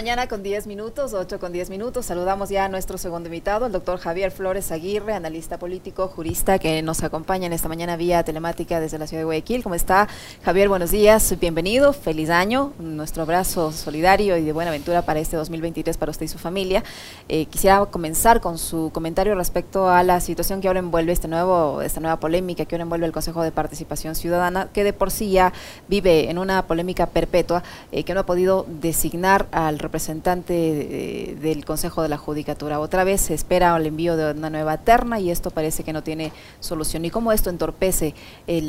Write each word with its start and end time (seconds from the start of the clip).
mañana 0.00 0.28
con 0.28 0.42
10 0.42 0.66
minutos, 0.66 1.12
8 1.12 1.38
con 1.38 1.52
10 1.52 1.68
minutos. 1.68 2.06
Saludamos 2.06 2.48
ya 2.48 2.64
a 2.64 2.68
nuestro 2.70 2.96
segundo 2.96 3.28
invitado, 3.28 3.66
el 3.66 3.72
doctor 3.72 3.98
Javier 3.98 4.30
Flores 4.30 4.72
Aguirre, 4.72 5.12
analista 5.12 5.58
político, 5.58 6.08
jurista, 6.08 6.58
que 6.58 6.80
nos 6.80 7.02
acompaña 7.02 7.44
en 7.44 7.52
esta 7.52 7.68
mañana 7.68 7.98
vía 7.98 8.24
telemática 8.24 8.80
desde 8.80 8.96
la 8.96 9.06
ciudad 9.06 9.20
de 9.20 9.24
Guayaquil. 9.26 9.62
¿Cómo 9.62 9.74
está? 9.74 10.08
Javier, 10.42 10.70
buenos 10.70 10.90
días, 10.90 11.38
bienvenido, 11.38 11.92
feliz 11.92 12.30
año, 12.30 12.72
nuestro 12.78 13.24
abrazo 13.24 13.72
solidario 13.72 14.38
y 14.38 14.44
de 14.46 14.54
buena 14.54 14.70
aventura 14.70 15.02
para 15.02 15.20
este 15.20 15.36
2023 15.36 15.98
para 15.98 16.12
usted 16.12 16.24
y 16.24 16.28
su 16.28 16.38
familia. 16.38 16.82
Eh, 17.28 17.44
quisiera 17.44 17.84
comenzar 17.84 18.40
con 18.40 18.56
su 18.56 18.90
comentario 18.94 19.34
respecto 19.34 19.90
a 19.90 20.02
la 20.02 20.20
situación 20.20 20.62
que 20.62 20.68
ahora 20.68 20.80
envuelve 20.80 21.12
este 21.12 21.28
nuevo, 21.28 21.82
esta 21.82 22.00
nueva 22.00 22.18
polémica 22.18 22.64
que 22.64 22.74
ahora 22.74 22.84
envuelve 22.84 23.04
el 23.04 23.12
Consejo 23.12 23.42
de 23.42 23.52
Participación 23.52 24.14
Ciudadana, 24.14 24.68
que 24.72 24.82
de 24.82 24.94
por 24.94 25.10
sí 25.10 25.30
ya 25.30 25.52
vive 25.88 26.30
en 26.30 26.38
una 26.38 26.62
polémica 26.62 27.04
perpetua, 27.04 27.62
eh, 27.92 28.02
que 28.02 28.14
no 28.14 28.20
ha 28.20 28.24
podido 28.24 28.64
designar 28.66 29.46
al 29.52 29.74
representante 29.74 29.89
del 29.90 31.64
Consejo 31.64 32.02
de 32.02 32.08
la 32.08 32.16
Judicatura. 32.16 32.80
Otra 32.80 33.04
vez 33.04 33.20
se 33.20 33.34
espera 33.34 33.76
el 33.76 33.86
envío 33.86 34.16
de 34.16 34.32
una 34.32 34.50
nueva 34.50 34.78
terna 34.78 35.20
y 35.20 35.30
esto 35.30 35.50
parece 35.50 35.84
que 35.84 35.92
no 35.92 36.02
tiene 36.02 36.32
solución. 36.60 37.04
¿Y 37.04 37.10
cómo 37.10 37.32
esto 37.32 37.50
entorpece 37.50 38.14
eh, 38.46 38.62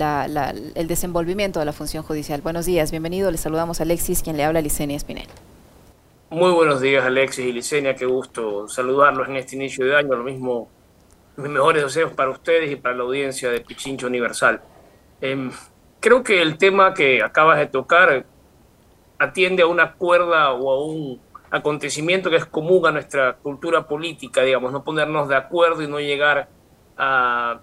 el 0.76 0.88
desenvolvimiento 0.88 1.60
de 1.60 1.66
la 1.66 1.74
función 1.74 2.04
judicial? 2.04 2.42
Buenos 2.42 2.66
días, 2.66 2.92
bienvenido. 2.92 3.32
Le 3.32 3.38
saludamos 3.38 3.80
a 3.80 3.84
Alexis, 3.84 4.22
quien 4.24 4.38
le 4.38 4.44
habla 4.44 4.62
Licenia 4.62 4.98
Espinel. 4.98 5.28
Muy 6.30 6.52
buenos 6.52 6.80
días, 6.80 7.06
Alexis 7.06 7.46
y 7.46 7.52
Licenia. 7.52 7.94
Qué 7.94 8.06
gusto 8.06 8.68
saludarlos 8.68 9.28
en 9.28 9.36
este 9.36 9.58
inicio 9.58 9.86
de 9.86 9.98
año. 9.98 10.16
Lo 10.16 10.24
mismo, 10.24 10.70
mis 11.36 11.50
mejores 11.50 11.84
deseos 11.84 12.14
para 12.14 12.30
ustedes 12.30 12.72
y 12.72 12.78
para 12.78 12.96
la 12.96 13.04
audiencia 13.04 13.52
de 13.52 13.60
Pichincho 13.60 14.08
Universal. 14.08 14.62
Em, 15.20 15.52
creo 16.00 16.24
que 16.24 16.42
el 16.42 16.58
tema 16.58 16.94
que 16.94 17.22
acabas 17.22 17.60
de 17.60 17.68
tocar 17.68 18.26
atiende 19.22 19.62
a 19.62 19.68
una 19.68 19.94
cuerda 19.94 20.52
o 20.52 20.72
a 20.72 20.84
un 20.84 21.22
acontecimiento 21.52 22.32
que 22.32 22.38
es 22.38 22.46
común 22.46 22.88
a 22.88 22.92
nuestra 22.92 23.36
cultura 23.38 23.88
política, 23.88 24.42
digamos, 24.42 24.72
no 24.72 24.84
ponernos 24.84 25.30
de 25.30 25.36
acuerdo 25.36 25.84
y 25.84 25.88
no 25.88 26.00
llegar 26.00 26.50
a 26.98 27.62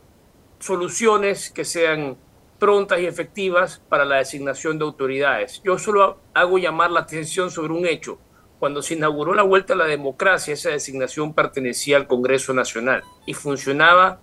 soluciones 0.60 1.50
que 1.50 1.64
sean 1.64 2.16
prontas 2.60 3.00
y 3.00 3.06
efectivas 3.06 3.82
para 3.88 4.04
la 4.04 4.16
designación 4.16 4.78
de 4.78 4.84
autoridades. 4.84 5.60
Yo 5.64 5.78
solo 5.78 6.18
hago 6.32 6.58
llamar 6.58 6.92
la 6.92 7.00
atención 7.00 7.50
sobre 7.50 7.72
un 7.72 7.86
hecho. 7.86 8.18
Cuando 8.60 8.80
se 8.80 8.94
inauguró 8.94 9.34
la 9.34 9.42
vuelta 9.42 9.72
a 9.72 9.76
la 9.76 9.86
democracia, 9.86 10.54
esa 10.54 10.70
designación 10.70 11.34
pertenecía 11.34 11.96
al 11.96 12.06
Congreso 12.06 12.54
Nacional 12.54 13.02
y 13.26 13.34
funcionaba 13.34 14.20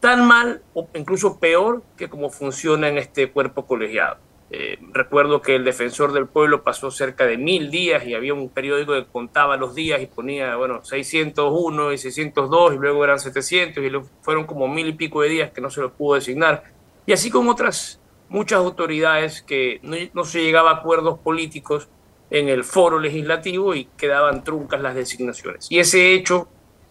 tan 0.00 0.26
mal 0.26 0.62
o 0.74 0.88
incluso 0.94 1.38
peor 1.38 1.82
que 1.96 2.10
como 2.10 2.28
funciona 2.28 2.88
en 2.88 2.98
este 2.98 3.30
cuerpo 3.30 3.66
colegiado. 3.66 4.18
Eh, 4.56 4.78
recuerdo 4.92 5.42
que 5.42 5.56
el 5.56 5.64
defensor 5.64 6.12
del 6.12 6.28
pueblo 6.28 6.62
pasó 6.62 6.92
cerca 6.92 7.26
de 7.26 7.36
mil 7.36 7.72
días 7.72 8.06
y 8.06 8.14
había 8.14 8.34
un 8.34 8.48
periódico 8.48 8.92
que 8.92 9.04
contaba 9.04 9.56
los 9.56 9.74
días 9.74 10.00
y 10.00 10.06
ponía, 10.06 10.54
bueno, 10.54 10.84
601 10.84 11.92
y 11.92 11.98
602 11.98 12.74
y 12.74 12.76
luego 12.76 13.02
eran 13.02 13.18
700 13.18 13.82
y 13.82 13.90
fueron 14.22 14.44
como 14.44 14.68
mil 14.68 14.86
y 14.86 14.92
pico 14.92 15.22
de 15.22 15.28
días 15.28 15.50
que 15.50 15.60
no 15.60 15.70
se 15.70 15.80
lo 15.80 15.92
pudo 15.92 16.14
designar. 16.14 16.62
Y 17.04 17.12
así 17.12 17.30
con 17.30 17.48
otras 17.48 18.00
muchas 18.28 18.60
autoridades 18.60 19.42
que 19.42 19.80
no, 19.82 19.96
no 20.12 20.22
se 20.22 20.40
llegaba 20.40 20.70
a 20.70 20.74
acuerdos 20.74 21.18
políticos 21.18 21.88
en 22.30 22.48
el 22.48 22.62
foro 22.62 23.00
legislativo 23.00 23.74
y 23.74 23.86
quedaban 23.96 24.44
truncas 24.44 24.80
las 24.80 24.94
designaciones. 24.94 25.66
Y 25.68 25.80
ese 25.80 26.14
hecho 26.14 26.46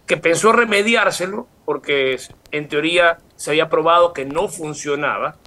que 0.06 0.18
pensó 0.18 0.52
remediárselo, 0.52 1.48
porque 1.64 2.18
en 2.52 2.68
teoría 2.68 3.20
se 3.38 3.52
había 3.52 3.70
probado 3.70 4.12
que 4.12 4.26
no 4.26 4.50
funcionaba, 4.50 5.38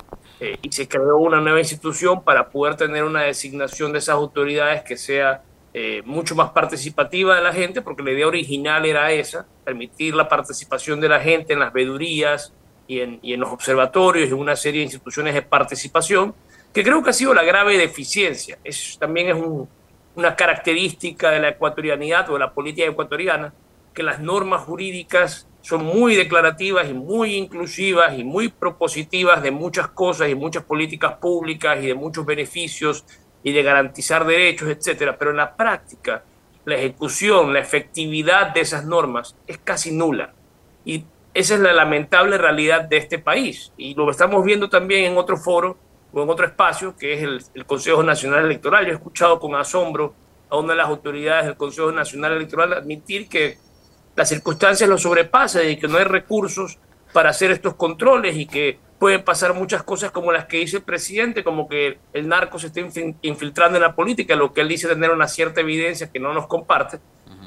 eh, 0.40 0.56
y 0.60 0.70
se 0.70 0.86
creó 0.86 1.16
una 1.16 1.40
nueva 1.40 1.60
institución 1.60 2.22
para 2.22 2.48
poder 2.48 2.76
tener 2.76 3.04
una 3.04 3.22
designación 3.22 3.92
de 3.92 3.98
esas 3.98 4.16
autoridades 4.16 4.82
que 4.82 4.96
sea 4.96 5.42
eh, 5.72 6.02
mucho 6.04 6.34
más 6.34 6.50
participativa 6.50 7.36
de 7.36 7.42
la 7.42 7.52
gente, 7.52 7.82
porque 7.82 8.02
la 8.02 8.12
idea 8.12 8.26
original 8.26 8.84
era 8.84 9.12
esa, 9.12 9.46
permitir 9.64 10.14
la 10.14 10.28
participación 10.28 11.00
de 11.00 11.08
la 11.08 11.20
gente 11.20 11.52
en 11.52 11.60
las 11.60 11.72
vedurías 11.72 12.52
y 12.86 13.00
en, 13.00 13.20
en 13.22 13.40
los 13.40 13.50
observatorios 13.50 14.28
y 14.28 14.32
una 14.32 14.56
serie 14.56 14.80
de 14.80 14.84
instituciones 14.84 15.34
de 15.34 15.42
participación, 15.42 16.34
que 16.72 16.82
creo 16.82 17.02
que 17.02 17.10
ha 17.10 17.14
sido 17.14 17.32
la 17.32 17.42
grave 17.42 17.78
deficiencia. 17.78 18.58
Es, 18.62 18.96
también 18.98 19.28
es 19.28 19.36
una 20.14 20.36
característica 20.36 21.30
de 21.30 21.40
la 21.40 21.48
ecuatorianidad 21.50 22.28
o 22.30 22.34
de 22.34 22.40
la 22.40 22.52
política 22.52 22.86
ecuatoriana, 22.86 23.52
que 23.94 24.02
las 24.02 24.20
normas 24.20 24.62
jurídicas 24.62 25.46
son 25.66 25.84
muy 25.84 26.14
declarativas 26.14 26.88
y 26.88 26.94
muy 26.94 27.34
inclusivas 27.34 28.16
y 28.16 28.22
muy 28.22 28.50
propositivas 28.50 29.42
de 29.42 29.50
muchas 29.50 29.88
cosas 29.88 30.28
y 30.28 30.36
muchas 30.36 30.62
políticas 30.62 31.14
públicas 31.14 31.82
y 31.82 31.88
de 31.88 31.94
muchos 31.94 32.24
beneficios 32.24 33.04
y 33.42 33.50
de 33.50 33.64
garantizar 33.64 34.24
derechos, 34.24 34.68
etcétera, 34.68 35.18
pero 35.18 35.32
en 35.32 35.38
la 35.38 35.56
práctica 35.56 36.22
la 36.64 36.76
ejecución, 36.76 37.52
la 37.52 37.58
efectividad 37.58 38.54
de 38.54 38.60
esas 38.60 38.84
normas 38.84 39.34
es 39.48 39.58
casi 39.58 39.90
nula. 39.90 40.32
Y 40.84 41.04
esa 41.34 41.54
es 41.54 41.60
la 41.60 41.72
lamentable 41.72 42.38
realidad 42.38 42.82
de 42.82 42.98
este 42.98 43.18
país. 43.18 43.72
Y 43.76 43.96
lo 43.96 44.08
estamos 44.08 44.44
viendo 44.44 44.68
también 44.68 45.10
en 45.10 45.18
otro 45.18 45.36
foro 45.36 45.76
o 46.12 46.22
en 46.22 46.30
otro 46.30 46.46
espacio, 46.46 46.96
que 46.96 47.14
es 47.14 47.22
el, 47.24 47.42
el 47.54 47.66
Consejo 47.66 48.04
Nacional 48.04 48.44
Electoral. 48.44 48.86
Yo 48.86 48.92
he 48.92 48.94
escuchado 48.94 49.40
con 49.40 49.56
asombro 49.56 50.14
a 50.48 50.58
una 50.58 50.74
de 50.74 50.76
las 50.76 50.86
autoridades 50.86 51.46
del 51.46 51.56
Consejo 51.56 51.90
Nacional 51.90 52.34
Electoral 52.34 52.72
admitir 52.72 53.28
que 53.28 53.58
las 54.16 54.28
circunstancias 54.28 54.88
lo 54.88 54.98
sobrepasan 54.98 55.68
y 55.68 55.76
que 55.76 55.86
no 55.86 55.98
hay 55.98 56.04
recursos 56.04 56.78
para 57.12 57.30
hacer 57.30 57.50
estos 57.50 57.74
controles 57.74 58.36
y 58.36 58.46
que 58.46 58.78
pueden 58.98 59.22
pasar 59.22 59.54
muchas 59.54 59.82
cosas 59.82 60.10
como 60.10 60.32
las 60.32 60.46
que 60.46 60.56
dice 60.58 60.78
el 60.78 60.82
presidente, 60.82 61.44
como 61.44 61.68
que 61.68 61.98
el 62.14 62.28
narco 62.28 62.58
se 62.58 62.68
está 62.68 62.80
infiltrando 63.22 63.76
en 63.76 63.82
la 63.82 63.94
política, 63.94 64.34
lo 64.34 64.52
que 64.52 64.62
él 64.62 64.68
dice 64.68 64.88
tener 64.88 65.10
una 65.10 65.28
cierta 65.28 65.60
evidencia 65.60 66.10
que 66.10 66.18
no 66.18 66.32
nos 66.32 66.46
comparte, 66.46 66.98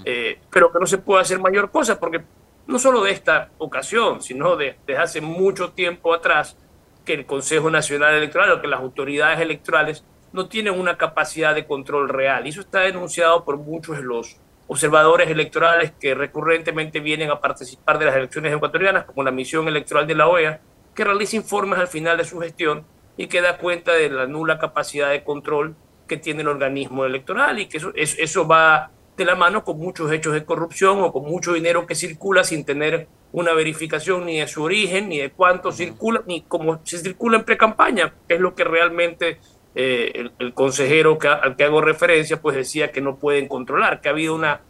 eh, 0.06 0.40
pero 0.52 0.72
que 0.72 0.80
no 0.80 0.86
se 0.86 1.00
puede 1.00 1.22
hacer 1.22 1.40
mayor 1.40 1.72
cosa, 1.72 2.00
porque 2.00 2.24
no 2.68 2.78
solo 2.78 3.04
de 3.04 3.12
esta 3.12 3.50
ocasión, 3.58 4.22
sino 4.22 4.56
de, 4.56 4.78
desde 4.86 5.02
hace 5.02 5.22
mucho 5.22 5.72
tiempo 5.72 6.14
atrás, 6.14 6.56
que 7.04 7.14
el 7.14 7.26
Consejo 7.26 7.72
Nacional 7.72 8.14
Electoral 8.14 8.52
o 8.52 8.62
que 8.62 8.68
las 8.68 8.80
autoridades 8.80 9.40
electorales 9.40 10.06
no 10.32 10.48
tienen 10.48 10.80
una 10.80 10.98
capacidad 10.98 11.56
de 11.56 11.66
control 11.66 12.10
real. 12.10 12.46
Y 12.46 12.50
eso 12.50 12.62
está 12.62 12.82
denunciado 12.82 13.44
por 13.44 13.58
muchos 13.58 13.98
de 13.98 14.04
los 14.04 14.38
observadores 14.70 15.28
electorales 15.30 15.94
que 16.00 16.14
recurrentemente 16.14 17.00
vienen 17.00 17.32
a 17.32 17.42
participar 17.42 17.98
de 17.98 18.06
las 18.06 18.16
elecciones 18.16 18.54
ecuatorianas, 18.54 19.04
como 19.04 19.24
la 19.24 19.32
misión 19.32 19.68
electoral 19.68 20.06
de 20.06 20.14
la 20.14 20.28
OEA, 20.28 20.62
que 20.94 21.04
realiza 21.04 21.36
informes 21.36 21.80
al 21.80 21.88
final 21.88 22.18
de 22.18 22.24
su 22.24 22.40
gestión 22.40 22.86
y 23.18 23.26
que 23.26 23.42
da 23.42 23.58
cuenta 23.58 23.94
de 23.94 24.12
la 24.12 24.28
nula 24.28 24.60
capacidad 24.60 25.10
de 25.10 25.24
control 25.24 25.76
que 26.08 26.18
tiene 26.18 26.42
el 26.42 26.48
organismo 26.48 27.04
electoral 27.04 27.58
y 27.60 27.66
que 27.66 27.78
eso, 27.78 27.92
eso, 27.96 28.48
va 28.48 28.92
de 29.18 29.26
la 29.26 29.36
mano 29.36 29.64
con 29.64 29.80
muchos 29.80 30.12
hechos 30.12 30.34
de 30.34 30.46
corrupción 30.46 31.02
o 31.02 31.12
con 31.12 31.24
mucho 31.24 31.54
dinero 31.54 31.88
que 31.88 31.96
circula 31.96 32.44
sin 32.44 32.64
tener 32.64 33.08
una 33.32 33.54
verificación 33.54 34.28
ni 34.28 34.40
de 34.40 34.48
su 34.48 34.62
origen, 34.62 35.10
ni 35.10 35.18
de 35.18 35.32
cuánto 35.32 35.72
circula, 35.72 36.22
ni 36.28 36.44
cómo 36.44 36.80
se 36.84 37.00
circula 37.00 37.38
en 37.40 37.44
pre-campaña, 37.44 38.14
que 38.28 38.36
es 38.36 38.40
lo 38.40 38.54
que 38.54 38.66
realmente 38.66 39.40
eh, 39.76 40.30
el, 40.40 40.54
consejero 40.54 41.18
al 41.22 41.56
que 41.56 41.64
hago 41.64 41.82
referencia, 41.82 42.42
pues 42.42 42.56
decía 42.56 42.92
que 42.92 43.02
no 43.02 43.18
pueden 43.18 43.48
controlar, 43.48 44.02
que 44.02 44.10
ha 44.10 44.12
habido 44.12 44.36
una 44.36 44.62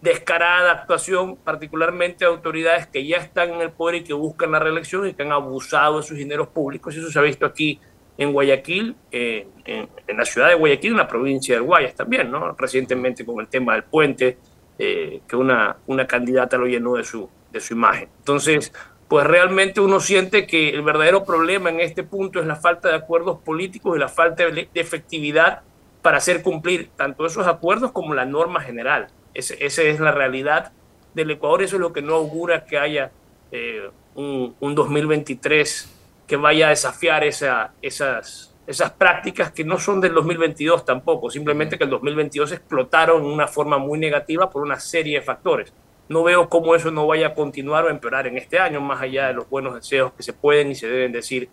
descarada 0.00 0.72
actuación, 0.72 1.36
particularmente 1.36 2.24
de 2.24 2.30
autoridades 2.30 2.86
que 2.86 3.06
ya 3.06 3.18
están 3.18 3.50
en 3.50 3.60
el 3.60 3.70
poder 3.70 3.96
y 3.96 4.04
que 4.04 4.14
buscan 4.14 4.52
la 4.52 4.58
reelección 4.58 5.08
y 5.08 5.14
que 5.14 5.22
han 5.22 5.32
abusado 5.32 5.98
de 5.98 6.02
sus 6.02 6.16
dineros 6.16 6.48
públicos. 6.48 6.94
Eso 6.94 7.10
se 7.10 7.18
ha 7.18 7.22
visto 7.22 7.44
aquí 7.44 7.80
en 8.16 8.32
Guayaquil, 8.32 8.96
eh, 9.12 9.46
en, 9.64 10.16
la 10.16 10.24
ciudad 10.24 10.48
de 10.48 10.54
Guayaquil, 10.54 10.92
en 10.92 10.96
la 10.96 11.08
provincia 11.08 11.54
de 11.54 11.60
Guayas 11.60 11.94
también, 11.94 12.30
¿no? 12.30 12.52
Recientemente 12.52 13.24
con 13.24 13.40
el 13.40 13.48
tema 13.48 13.74
del 13.74 13.84
puente, 13.84 14.38
eh, 14.78 15.20
que 15.28 15.36
una, 15.36 15.76
una 15.86 16.06
candidata 16.06 16.56
lo 16.56 16.66
llenó 16.66 16.94
de 16.94 17.04
su, 17.04 17.28
de 17.52 17.60
su 17.60 17.74
imagen. 17.74 18.08
Entonces, 18.18 18.72
pues 19.08 19.26
realmente 19.26 19.80
uno 19.80 20.00
siente 20.00 20.46
que 20.46 20.68
el 20.68 20.82
verdadero 20.82 21.24
problema 21.24 21.70
en 21.70 21.80
este 21.80 22.02
punto 22.02 22.40
es 22.40 22.46
la 22.46 22.56
falta 22.56 22.88
de 22.88 22.96
acuerdos 22.96 23.38
políticos 23.38 23.96
y 23.96 24.00
la 24.00 24.08
falta 24.08 24.44
de 24.50 24.68
efectividad 24.74 25.62
para 26.02 26.18
hacer 26.18 26.42
cumplir 26.42 26.90
tanto 26.94 27.24
esos 27.24 27.46
acuerdos 27.46 27.92
como 27.92 28.14
la 28.14 28.26
norma 28.26 28.60
general. 28.60 29.08
esa 29.32 29.82
es 29.82 30.00
la 30.00 30.12
realidad 30.12 30.72
del 31.14 31.30
Ecuador, 31.30 31.62
eso 31.62 31.76
es 31.76 31.80
lo 31.80 31.92
que 31.92 32.02
no 32.02 32.14
augura 32.14 32.66
que 32.66 32.78
haya 32.78 33.10
eh, 33.50 33.90
un, 34.14 34.54
2023 34.60 35.94
que 36.26 36.36
vaya 36.36 36.66
a 36.66 36.70
desafiar 36.70 37.24
esa, 37.24 37.72
esas, 37.80 38.54
esas 38.66 38.90
prácticas 38.90 39.50
que 39.52 39.64
no 39.64 39.78
son 39.78 40.02
del 40.02 40.12
2022 40.12 40.84
tampoco, 40.84 41.30
simplemente 41.30 41.78
que 41.78 41.84
el 41.84 41.90
2022 41.90 42.52
explotaron 42.52 43.22
de 43.22 43.28
una 43.28 43.48
forma 43.48 43.78
muy 43.78 43.98
negativa 43.98 44.50
por 44.50 44.62
una 44.62 44.78
serie 44.78 45.20
de 45.20 45.24
factores 45.24 45.72
no 46.08 46.22
veo 46.22 46.48
cómo 46.48 46.74
eso 46.74 46.90
no 46.90 47.06
vaya 47.06 47.28
a 47.28 47.34
continuar 47.34 47.84
o 47.84 47.90
empeorar 47.90 48.26
en 48.26 48.38
este 48.38 48.58
año, 48.58 48.80
más 48.80 49.00
allá 49.00 49.28
de 49.28 49.34
los 49.34 49.48
buenos 49.48 49.74
deseos 49.74 50.12
que 50.14 50.22
se 50.22 50.32
pueden 50.32 50.70
y 50.70 50.74
se 50.74 50.88
deben 50.88 51.12
decir 51.12 51.48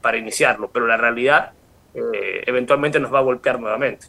para 0.00 0.16
iniciarlo. 0.16 0.70
Pero 0.72 0.86
la 0.86 0.96
realidad 0.96 1.52
eh, 1.94 2.42
eventualmente 2.46 3.00
nos 3.00 3.12
va 3.12 3.20
a 3.20 3.22
golpear 3.22 3.60
nuevamente. 3.60 4.06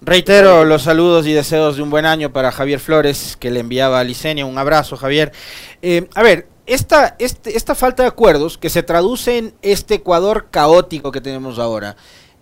Reitero 0.00 0.64
los 0.64 0.82
saludos 0.82 1.26
y 1.26 1.32
deseos 1.32 1.76
de 1.76 1.82
un 1.82 1.90
buen 1.90 2.04
año 2.04 2.32
para 2.32 2.52
Javier 2.52 2.78
Flores, 2.78 3.36
que 3.38 3.50
le 3.50 3.60
enviaba 3.60 4.00
a 4.00 4.04
Licenia. 4.04 4.44
Un 4.44 4.58
abrazo, 4.58 4.96
Javier. 4.96 5.32
Eh, 5.80 6.08
a 6.14 6.22
ver, 6.22 6.46
esta, 6.66 7.16
este, 7.18 7.56
esta 7.56 7.74
falta 7.74 8.02
de 8.02 8.08
acuerdos 8.08 8.58
que 8.58 8.70
se 8.70 8.82
traduce 8.82 9.38
en 9.38 9.54
este 9.62 9.94
Ecuador 9.94 10.48
caótico 10.50 11.10
que 11.10 11.20
tenemos 11.20 11.58
ahora, 11.58 11.96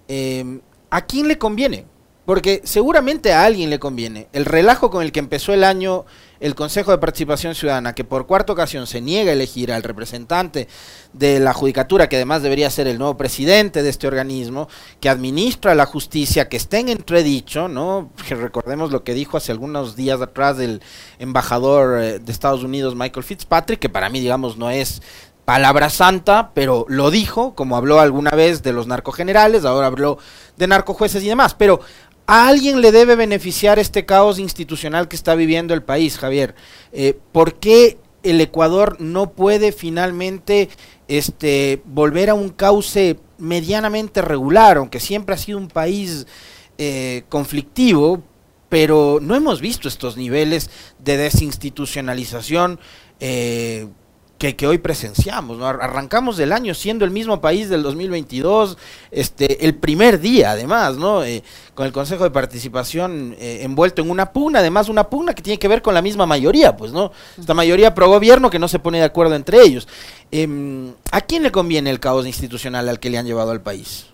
eh, 0.08 0.60
¿a 0.90 1.06
quién 1.06 1.28
le 1.28 1.38
conviene? 1.38 1.86
Porque 2.24 2.60
seguramente 2.64 3.32
a 3.32 3.44
alguien 3.44 3.70
le 3.70 3.78
conviene. 3.78 4.28
El 4.32 4.44
relajo 4.44 4.90
con 4.90 5.02
el 5.02 5.12
que 5.12 5.20
empezó 5.20 5.52
el 5.52 5.64
año 5.64 6.04
el 6.42 6.56
Consejo 6.56 6.90
de 6.90 6.98
Participación 6.98 7.54
Ciudadana, 7.54 7.94
que 7.94 8.02
por 8.02 8.26
cuarta 8.26 8.52
ocasión 8.52 8.88
se 8.88 9.00
niega 9.00 9.30
a 9.30 9.34
elegir 9.34 9.72
al 9.72 9.84
representante 9.84 10.66
de 11.12 11.38
la 11.38 11.52
Judicatura, 11.52 12.08
que 12.08 12.16
además 12.16 12.42
debería 12.42 12.68
ser 12.68 12.88
el 12.88 12.98
nuevo 12.98 13.16
presidente 13.16 13.84
de 13.84 13.88
este 13.88 14.08
organismo, 14.08 14.68
que 15.00 15.08
administra 15.08 15.76
la 15.76 15.86
justicia, 15.86 16.48
que 16.48 16.56
esté 16.56 16.80
en 16.80 16.88
entredicho, 16.88 17.68
¿no? 17.68 18.10
recordemos 18.28 18.90
lo 18.90 19.04
que 19.04 19.14
dijo 19.14 19.36
hace 19.36 19.52
algunos 19.52 19.94
días 19.94 20.20
atrás 20.20 20.58
el 20.58 20.82
embajador 21.20 22.02
eh, 22.02 22.18
de 22.18 22.32
Estados 22.32 22.64
Unidos, 22.64 22.96
Michael 22.96 23.24
Fitzpatrick, 23.24 23.78
que 23.78 23.88
para 23.88 24.08
mí, 24.08 24.18
digamos, 24.18 24.56
no 24.56 24.68
es 24.68 25.00
palabra 25.44 25.90
santa, 25.90 26.50
pero 26.54 26.86
lo 26.88 27.12
dijo, 27.12 27.54
como 27.54 27.76
habló 27.76 28.00
alguna 28.00 28.30
vez 28.30 28.62
de 28.62 28.72
los 28.72 28.88
narcogenerales, 28.88 29.64
ahora 29.64 29.88
habló 29.88 30.18
de 30.56 30.66
narcojueces 30.66 31.22
y 31.22 31.28
demás. 31.28 31.54
Pero 31.54 31.80
¿A 32.26 32.48
alguien 32.48 32.80
le 32.80 32.92
debe 32.92 33.16
beneficiar 33.16 33.78
este 33.78 34.06
caos 34.06 34.38
institucional 34.38 35.08
que 35.08 35.16
está 35.16 35.34
viviendo 35.34 35.74
el 35.74 35.82
país, 35.82 36.18
Javier? 36.18 36.54
Eh, 36.92 37.18
¿Por 37.32 37.54
qué 37.54 37.98
el 38.22 38.40
Ecuador 38.40 39.00
no 39.00 39.32
puede 39.32 39.72
finalmente 39.72 40.68
este, 41.08 41.82
volver 41.84 42.30
a 42.30 42.34
un 42.34 42.50
cauce 42.50 43.18
medianamente 43.38 44.22
regular, 44.22 44.76
aunque 44.76 45.00
siempre 45.00 45.34
ha 45.34 45.38
sido 45.38 45.58
un 45.58 45.68
país 45.68 46.26
eh, 46.78 47.24
conflictivo, 47.28 48.22
pero 48.68 49.18
no 49.20 49.34
hemos 49.34 49.60
visto 49.60 49.88
estos 49.88 50.16
niveles 50.16 50.70
de 50.98 51.16
desinstitucionalización 51.16 52.78
eh, 53.20 53.88
que, 54.50 54.66
hoy 54.66 54.78
presenciamos. 54.78 55.58
¿no? 55.58 55.66
Arrancamos 55.66 56.36
del 56.36 56.52
año 56.52 56.74
siendo 56.74 57.04
el 57.04 57.12
mismo 57.12 57.40
país 57.40 57.68
del 57.68 57.82
2022, 57.82 58.76
este, 59.10 59.64
el 59.64 59.76
primer 59.76 60.18
día 60.18 60.50
además, 60.50 60.96
¿no? 60.96 61.24
Eh, 61.24 61.44
con 61.74 61.86
el 61.86 61.92
Consejo 61.92 62.24
de 62.24 62.30
Participación 62.30 63.36
eh, 63.38 63.60
envuelto 63.62 64.02
en 64.02 64.10
una 64.10 64.32
pugna, 64.32 64.58
además 64.58 64.88
una 64.88 65.08
pugna 65.08 65.34
que 65.34 65.42
tiene 65.42 65.58
que 65.58 65.68
ver 65.68 65.80
con 65.80 65.94
la 65.94 66.02
misma 66.02 66.26
mayoría, 66.26 66.76
pues, 66.76 66.92
¿no? 66.92 67.12
Esta 67.38 67.54
mayoría 67.54 67.94
pro 67.94 68.08
gobierno 68.08 68.50
que 68.50 68.58
no 68.58 68.66
se 68.66 68.80
pone 68.80 68.98
de 68.98 69.04
acuerdo 69.04 69.36
entre 69.36 69.62
ellos. 69.62 69.86
Em, 70.30 70.92
¿A 71.12 71.20
quién 71.20 71.42
le 71.44 71.52
conviene 71.52 71.90
el 71.90 72.00
caos 72.00 72.26
institucional 72.26 72.88
al 72.88 72.98
que 72.98 73.10
le 73.10 73.18
han 73.18 73.26
llevado 73.26 73.52
al 73.52 73.62
país? 73.62 74.08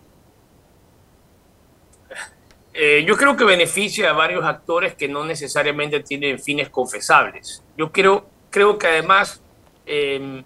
Eh, 2.74 3.04
yo 3.04 3.16
creo 3.16 3.36
que 3.36 3.44
beneficia 3.44 4.10
a 4.10 4.12
varios 4.12 4.44
actores 4.44 4.94
que 4.94 5.08
no 5.08 5.24
necesariamente 5.24 6.00
tienen 6.00 6.38
fines 6.38 6.68
confesables. 6.68 7.64
Yo 7.76 7.90
creo, 7.90 8.26
creo 8.50 8.78
que 8.78 8.86
además 8.86 9.42
Em, 9.90 10.44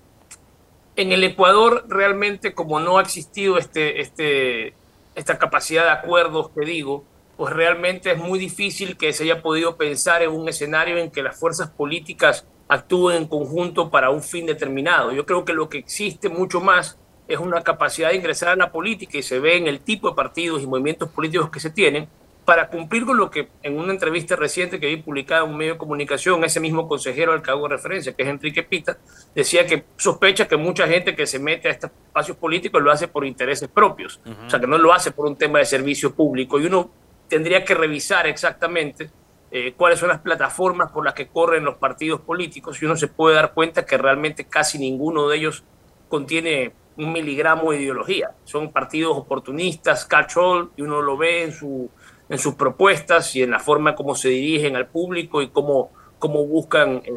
en 0.95 1.13
el 1.13 1.25
Ecuador 1.25 1.85
realmente 1.89 2.55
como 2.55 2.79
no 2.79 2.99
ha 2.99 3.03
existido 3.03 3.59
este, 3.59 4.01
este, 4.01 4.75
esta 5.17 5.37
capacidad 5.37 5.85
de 5.85 5.91
acuerdos 5.91 6.51
que 6.51 6.65
digo, 6.65 7.05
pues 7.37 7.53
realmente 7.53 8.13
es 8.13 8.19
muy 8.19 8.39
difícil 8.39 8.97
que 8.97 9.13
se 9.13 9.25
haya 9.25 9.43
podido 9.43 9.77
pensar 9.77 10.23
en 10.23 10.31
un 10.31 10.49
escenario 10.49 10.97
en 10.97 11.11
que 11.11 11.25
las 11.25 11.37
fuerzas 11.37 11.71
políticas 11.71 12.47
actúen 12.69 13.17
en 13.17 13.27
conjunto 13.27 13.91
para 13.91 14.11
un 14.11 14.23
fin 14.23 14.47
determinado. 14.47 15.11
Yo 15.11 15.27
creo 15.27 15.45
que 15.45 15.53
lo 15.53 15.69
que 15.69 15.79
existe 15.79 16.29
mucho 16.29 16.61
más 16.61 16.99
es 17.27 17.39
una 17.39 17.63
capacidad 17.63 18.11
de 18.11 18.17
ingresar 18.17 18.51
a 18.51 18.57
la 18.57 18.71
política 18.71 19.19
y 19.19 19.23
se 19.23 19.41
ve 19.41 19.57
en 19.57 19.67
el 19.67 19.81
tipo 19.81 20.09
de 20.09 20.15
partidos 20.15 20.63
y 20.63 20.69
movimientos 20.69 21.09
políticos 21.09 21.51
que 21.51 21.59
se 21.59 21.71
tienen, 21.71 22.09
para 22.45 22.69
cumplir 22.69 23.05
con 23.05 23.17
lo 23.17 23.31
que 23.31 23.49
en 23.63 23.79
una 23.79 23.93
entrevista 23.93 24.35
reciente 24.35 24.81
que 24.81 24.89
vi 24.89 24.97
publicada 24.97 25.45
en 25.45 25.51
un 25.51 25.57
medio 25.57 25.75
de 25.75 25.79
comunicación, 25.79 26.43
ese 26.45 26.59
mismo 26.59 26.89
consejero 26.89 27.33
al 27.33 27.43
que 27.43 27.51
hago 27.51 27.69
referencia, 27.69 28.13
que 28.15 28.23
es 28.23 28.29
Enrique 28.29 28.63
Pita, 28.65 28.99
decía 29.35 29.67
que 29.67 29.85
sospecha 29.97 30.49
que 30.49 30.57
mucha 30.57 30.89
gente 30.89 31.15
que 31.15 31.27
se 31.27 31.39
mete 31.39 31.69
a 31.69 31.71
estos 31.71 31.91
espacios 32.07 32.37
políticos 32.37 32.83
lo 32.83 32.91
hace 32.91 33.07
por 33.07 33.25
intereses 33.25 33.69
propios, 33.69 34.21
o 34.47 34.51
sea, 34.51 34.59
que 34.59 34.67
no 34.67 34.77
lo 34.79 34.93
hace 34.93 35.13
por 35.13 35.27
un 35.27 35.37
tema 35.37 35.61
de 35.61 35.67
servicio 35.67 36.15
público. 36.15 36.59
Y 36.59 36.67
uno 36.67 36.91
tendría 37.29 37.65
que 37.65 37.75
revisar 37.75 38.27
exactamente 38.27 39.11
eh, 39.51 39.75
cuáles 39.77 40.01
son 40.01 40.09
las 40.09 40.21
plataformas 40.21 40.91
por 40.91 41.05
las 41.05 41.15
que 41.15 41.29
corren 41.29 41.65
los 41.65 41.77
partidos 41.77 42.23
políticos 42.23 42.83
y 42.83 42.87
uno 42.87 42.97
se 42.97 43.07
puede 43.07 43.37
dar 43.37 43.53
cuenta 43.53 43.87
que 43.87 43.99
realmente 43.99 44.47
casi 44.47 44.79
ninguno 44.79 45.29
de 45.29 45.37
ellos 45.37 45.63
contiene 46.09 46.73
un 46.97 47.13
miligramo 47.13 47.71
de 47.71 47.83
ideología. 47.83 48.33
Son 48.45 48.73
partidos 48.73 49.17
oportunistas, 49.17 50.05
catch-all, 50.07 50.71
y 50.77 50.83
uno 50.83 51.01
lo 51.03 51.17
ve 51.17 51.45
en 51.45 51.53
su 51.53 51.91
en 52.33 52.39
sus 52.39 52.55
propuestas 52.55 53.37
y 53.37 53.43
en 53.43 53.51
la 53.51 53.59
forma 53.59 53.95
como 53.95 54.15
se 54.15 54.31
dirigen 54.31 54.75
al 54.75 54.87
público 54.87 55.43
y 55.43 55.49
cómo, 55.49 55.91
cómo 56.19 56.47
buscan 56.47 57.03
eh, 57.05 57.13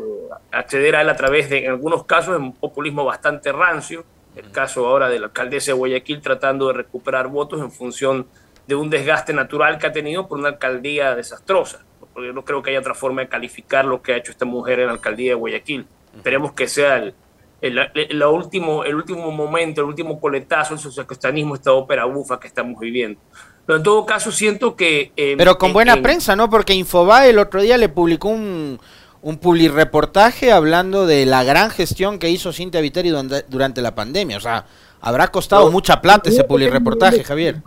acceder 0.52 0.98
a 0.98 1.04
él 1.04 1.10
a 1.10 1.16
través 1.16 1.50
de, 1.50 1.60
en 1.60 1.72
algunos 1.72 2.04
casos, 2.04 2.38
un 2.38 2.52
populismo 2.52 3.06
bastante 3.06 3.54
rancio. 3.54 4.04
El 4.36 4.52
caso 4.52 4.86
ahora 4.86 5.08
de 5.08 5.20
la 5.20 5.28
alcaldesa 5.28 5.72
de 5.72 5.78
Guayaquil 5.78 6.20
tratando 6.20 6.68
de 6.68 6.74
recuperar 6.74 7.30
votos 7.30 7.62
en 7.62 7.72
función 7.72 8.28
de 8.68 8.76
un 8.76 8.90
desgaste 8.90 9.32
natural 9.32 9.78
que 9.78 9.88
ha 9.88 9.94
tenido 9.94 10.28
por 10.28 10.38
una 10.38 10.50
alcaldía 10.50 11.16
desastrosa. 11.16 11.86
Porque 12.02 12.28
yo 12.28 12.34
no 12.34 12.44
creo 12.44 12.62
que 12.62 12.72
haya 12.72 12.80
otra 12.80 12.94
forma 12.94 13.22
de 13.22 13.30
calificar 13.30 13.86
lo 13.86 14.02
que 14.02 14.12
ha 14.12 14.18
hecho 14.18 14.34
esta 14.34 14.44
mujer 14.44 14.82
en 14.82 14.88
la 14.88 14.92
alcaldía 14.92 15.32
de 15.32 15.36
Guayaquil. 15.36 15.88
Esperemos 16.14 16.52
que 16.52 16.68
sea 16.68 16.98
el, 16.98 17.16
el, 17.62 18.24
último, 18.24 18.84
el 18.84 18.96
último 18.96 19.32
momento, 19.32 19.82
el 19.82 19.88
último 19.88 20.20
coletazo 20.20 20.74
del 20.74 20.84
socialcristianismo, 20.84 21.56
esta 21.56 21.72
ópera 21.72 22.06
bufa 22.06 22.40
que 22.40 22.48
estamos 22.48 22.80
viviendo. 22.80 23.20
Pero 23.66 23.78
en 23.78 23.84
todo 23.84 24.06
caso 24.06 24.32
siento 24.32 24.76
que... 24.76 25.12
Eh, 25.18 25.36
Pero 25.38 25.58
con 25.58 25.74
buena 25.74 26.02
prensa, 26.02 26.36
¿no? 26.36 26.50
Porque 26.50 26.74
Infobae 26.74 27.30
el 27.30 27.40
otro 27.40 27.62
día 27.62 27.78
le 27.78 27.90
publicó 27.90 28.30
un, 28.30 28.80
un 29.26 29.38
publireportaje 29.38 30.52
hablando 30.52 31.08
de 31.08 31.26
la 31.26 31.44
gran 31.44 31.72
gestión 31.72 32.20
que 32.20 32.30
hizo 32.30 32.54
Cintia 32.54 32.80
Viteri 32.80 33.10
durante, 33.10 33.82
la 33.82 33.96
pandemia. 33.96 34.38
O 34.38 34.40
sea, 34.40 34.68
habrá 35.02 35.30
costado 35.30 35.72
mucha 35.72 36.00
plata 36.00 36.30
ese 36.30 36.44
publireportaje, 36.44 37.24
Javier. 37.24 37.64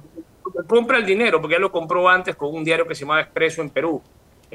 Compra 0.69 0.99
el 0.99 1.07
dinero, 1.07 1.41
porque 1.41 1.57
ya 1.57 1.59
lo 1.59 1.73
compró 1.73 2.09
antes 2.09 2.37
con 2.37 2.55
un 2.55 2.63
diario 2.63 2.87
que 2.87 2.95
se 2.95 3.01
llamaba 3.01 3.23
Expreso 3.23 3.61
en 3.61 3.71
Perú, 3.71 4.01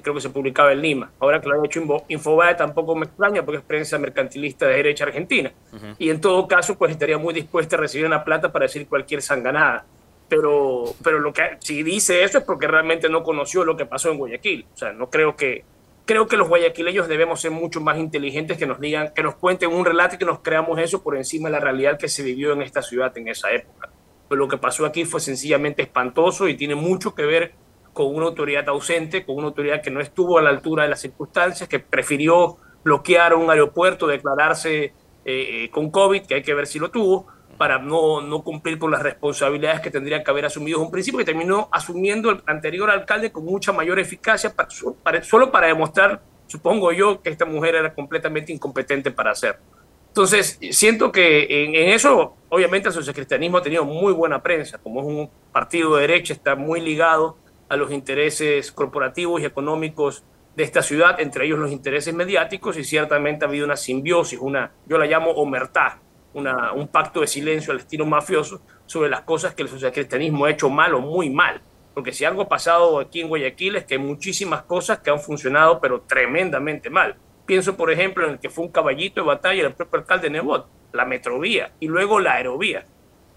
creo 0.02 0.16
que 0.16 0.22
se 0.22 0.30
publicaba 0.30 0.72
en 0.72 0.82
Lima. 0.82 1.12
Ahora 1.20 1.40
que 1.40 1.50
lo 1.50 1.62
ha 1.62 1.66
hecho 1.66 1.82
Infobae 2.08 2.56
tampoco 2.56 2.96
me 2.96 3.06
extraña, 3.06 3.44
porque 3.44 3.60
es 3.60 3.64
prensa 3.64 3.98
mercantilista 3.98 4.66
de 4.68 4.76
derecha 4.76 5.06
argentina. 5.06 5.52
Y 6.00 6.10
en 6.10 6.20
todo 6.20 6.48
caso, 6.48 6.78
pues 6.78 6.92
estaría 6.92 7.18
muy 7.18 7.34
dispuesta 7.34 7.76
a 7.76 7.80
recibir 7.80 8.06
una 8.06 8.24
plata 8.24 8.52
para 8.52 8.66
decir 8.66 8.88
cualquier 8.88 9.22
sanganada 9.22 9.86
pero, 10.30 10.96
pero 11.04 11.20
lo 11.20 11.32
que 11.32 11.58
si 11.60 11.84
dice 11.84 12.24
eso 12.24 12.40
es 12.40 12.44
porque 12.44 12.66
realmente 12.66 13.08
no 13.08 13.22
conoció 13.22 13.64
lo 13.64 13.78
que 13.78 13.86
pasó 13.86 14.10
en 14.10 14.18
Guayaquil. 14.18 14.66
O 14.74 14.78
sea, 14.78 14.92
no 14.92 15.10
creo 15.12 15.36
que 15.36 15.64
creo 16.06 16.28
que 16.28 16.38
los 16.38 16.50
guayaquileños 16.50 17.08
debemos 17.08 17.40
ser 17.40 17.52
mucho 17.52 17.80
más 17.82 17.98
inteligentes 17.98 18.58
que 18.58 18.66
nos 18.66 18.80
digan, 18.80 19.14
que 19.14 19.24
nos 19.24 19.36
cuenten 19.36 19.72
un 19.72 19.86
relato 19.86 20.16
y 20.16 20.18
que 20.18 20.26
nos 20.26 20.40
creamos 20.40 20.80
eso 20.80 21.02
por 21.02 21.16
encima 21.16 21.50
de 21.50 21.54
la 21.54 21.60
realidad 21.60 21.98
que 21.98 22.10
se 22.10 22.24
vivió 22.24 22.54
en 22.54 22.62
esta 22.62 22.82
ciudad 22.82 23.18
en 23.18 23.28
esa 23.28 23.52
época. 23.52 23.90
Pero 24.28 24.40
lo 24.40 24.48
que 24.48 24.58
pasó 24.58 24.86
aquí 24.86 25.06
fue 25.06 25.20
sencillamente 25.20 25.84
espantoso 25.84 26.48
y 26.48 26.58
tiene 26.58 26.76
mucho 26.76 27.14
que 27.14 27.26
ver 27.26 27.54
con 27.94 28.14
una 28.14 28.26
autoridad 28.26 28.68
ausente, 28.70 29.26
con 29.26 29.38
una 29.38 29.48
autoridad 29.48 29.82
que 29.82 29.92
no 29.92 30.02
estuvo 30.02 30.38
a 30.38 30.42
la 30.42 30.50
altura 30.50 30.84
de 30.84 30.90
las 30.90 31.02
circunstancias, 31.02 31.70
que 31.70 31.80
prefirió 31.80 32.58
bloquear 32.84 33.34
un 33.36 33.50
aeropuerto, 33.50 34.08
declararse 34.08 34.84
eh, 34.84 34.94
eh, 35.26 35.70
con 35.72 35.90
COVID, 35.90 36.26
que 36.26 36.36
hay 36.36 36.42
que 36.42 36.54
ver 36.54 36.68
si 36.68 36.80
lo 36.80 36.90
tuvo, 36.90 37.28
para 37.58 37.78
no, 37.78 38.20
no, 38.20 38.44
cumplir 38.44 38.80
con 38.80 38.92
las 38.92 39.02
responsabilidades 39.02 39.80
que 39.80 39.92
tendría 39.92 40.24
que 40.24 40.32
haber 40.32 40.46
asumido 40.46 40.82
un 40.82 40.92
principio 40.92 41.20
que 41.20 41.26
terminó 41.26 41.70
asumiendo 41.72 42.32
el 42.32 42.42
anterior 42.48 42.90
alcalde 42.90 43.32
con 43.32 43.46
mucha 43.46 43.72
mayor 43.72 44.00
eficacia, 44.00 44.54
para, 44.54 45.24
solo 45.24 45.52
para 45.52 45.68
demostrar, 45.68 46.22
supongo 46.48 46.92
yo, 46.92 47.22
que 47.22 47.30
esta 47.30 47.46
mujer 47.46 47.76
era 47.76 47.94
completamente 47.94 48.52
incompetente 48.52 49.12
para 49.12 49.32
hacerlo. 49.32 49.62
Entonces, 50.08 50.60
siento 50.72 51.12
que 51.12 51.66
en, 51.66 51.90
eso, 51.90 52.36
obviamente, 52.50 52.88
el 52.88 52.94
socialcristianismo 52.94 53.58
ha 53.58 53.64
tenido 53.64 53.86
muy 53.86 54.14
buena 54.14 54.44
prensa, 54.44 54.78
como 54.78 55.00
es 55.00 55.08
un 55.08 55.30
partido 55.52 55.96
de 55.96 56.02
derecha, 56.02 56.34
está 56.34 56.56
muy 56.56 56.82
ligado 56.82 57.38
a 57.74 57.78
los 57.78 57.92
intereses 57.92 58.72
corporativos 58.72 59.42
y 59.42 59.46
económicos 59.46 60.24
de 60.56 60.64
esta 60.64 60.82
ciudad, 60.82 61.20
entre 61.20 61.46
ellos 61.46 61.60
los 61.60 61.72
intereses 61.72 62.14
mediáticos, 62.14 62.78
y 62.78 62.84
ciertamente 62.84 63.44
ha 63.44 63.48
habido 63.48 63.66
una 63.66 63.76
simbiosis, 63.76 64.40
una, 64.40 64.72
yo 64.86 64.98
la 64.98 65.06
llamo 65.06 65.32
omertá, 65.32 66.00
un 66.34 66.88
pacto 66.88 67.22
de 67.22 67.28
silencio 67.28 67.74
al 67.74 67.80
estilo 67.80 68.06
mafioso 68.06 68.62
sobre 68.86 69.10
las 69.10 69.22
cosas 69.22 69.54
que 69.54 69.64
el 69.64 69.70
socialcristianismo 69.70 70.46
ha 70.46 70.52
hecho 70.52 70.70
mal 70.70 70.94
o 70.96 71.02
muy 71.02 71.30
mal. 71.30 71.62
Porque 71.94 72.12
si 72.12 72.26
algo 72.26 72.42
ha 72.44 72.50
pasado 72.50 73.00
aquí 73.00 73.22
en 73.22 73.28
Guayaquil 73.28 73.76
es 73.76 73.86
que 73.86 73.96
hay 73.96 74.00
muchísimas 74.00 74.64
cosas 74.64 75.00
que 75.00 75.12
han 75.12 75.20
funcionado, 75.20 75.80
pero 75.80 76.02
tremendamente 76.02 76.90
mal. 76.90 77.16
Pienso, 77.46 77.78
por 77.78 77.92
ejemplo, 77.92 78.26
en 78.26 78.32
el 78.32 78.40
que 78.40 78.50
fue 78.50 78.66
un 78.66 78.72
caballito 78.72 79.22
de 79.22 79.28
batalla 79.28 79.64
del 79.64 79.74
propio 79.74 80.00
alcalde 80.00 80.30
Nebot, 80.30 80.68
la 80.92 81.06
metrovía 81.06 81.72
y 81.80 81.88
luego 81.88 82.20
la 82.20 82.34
aerovía. 82.34 82.86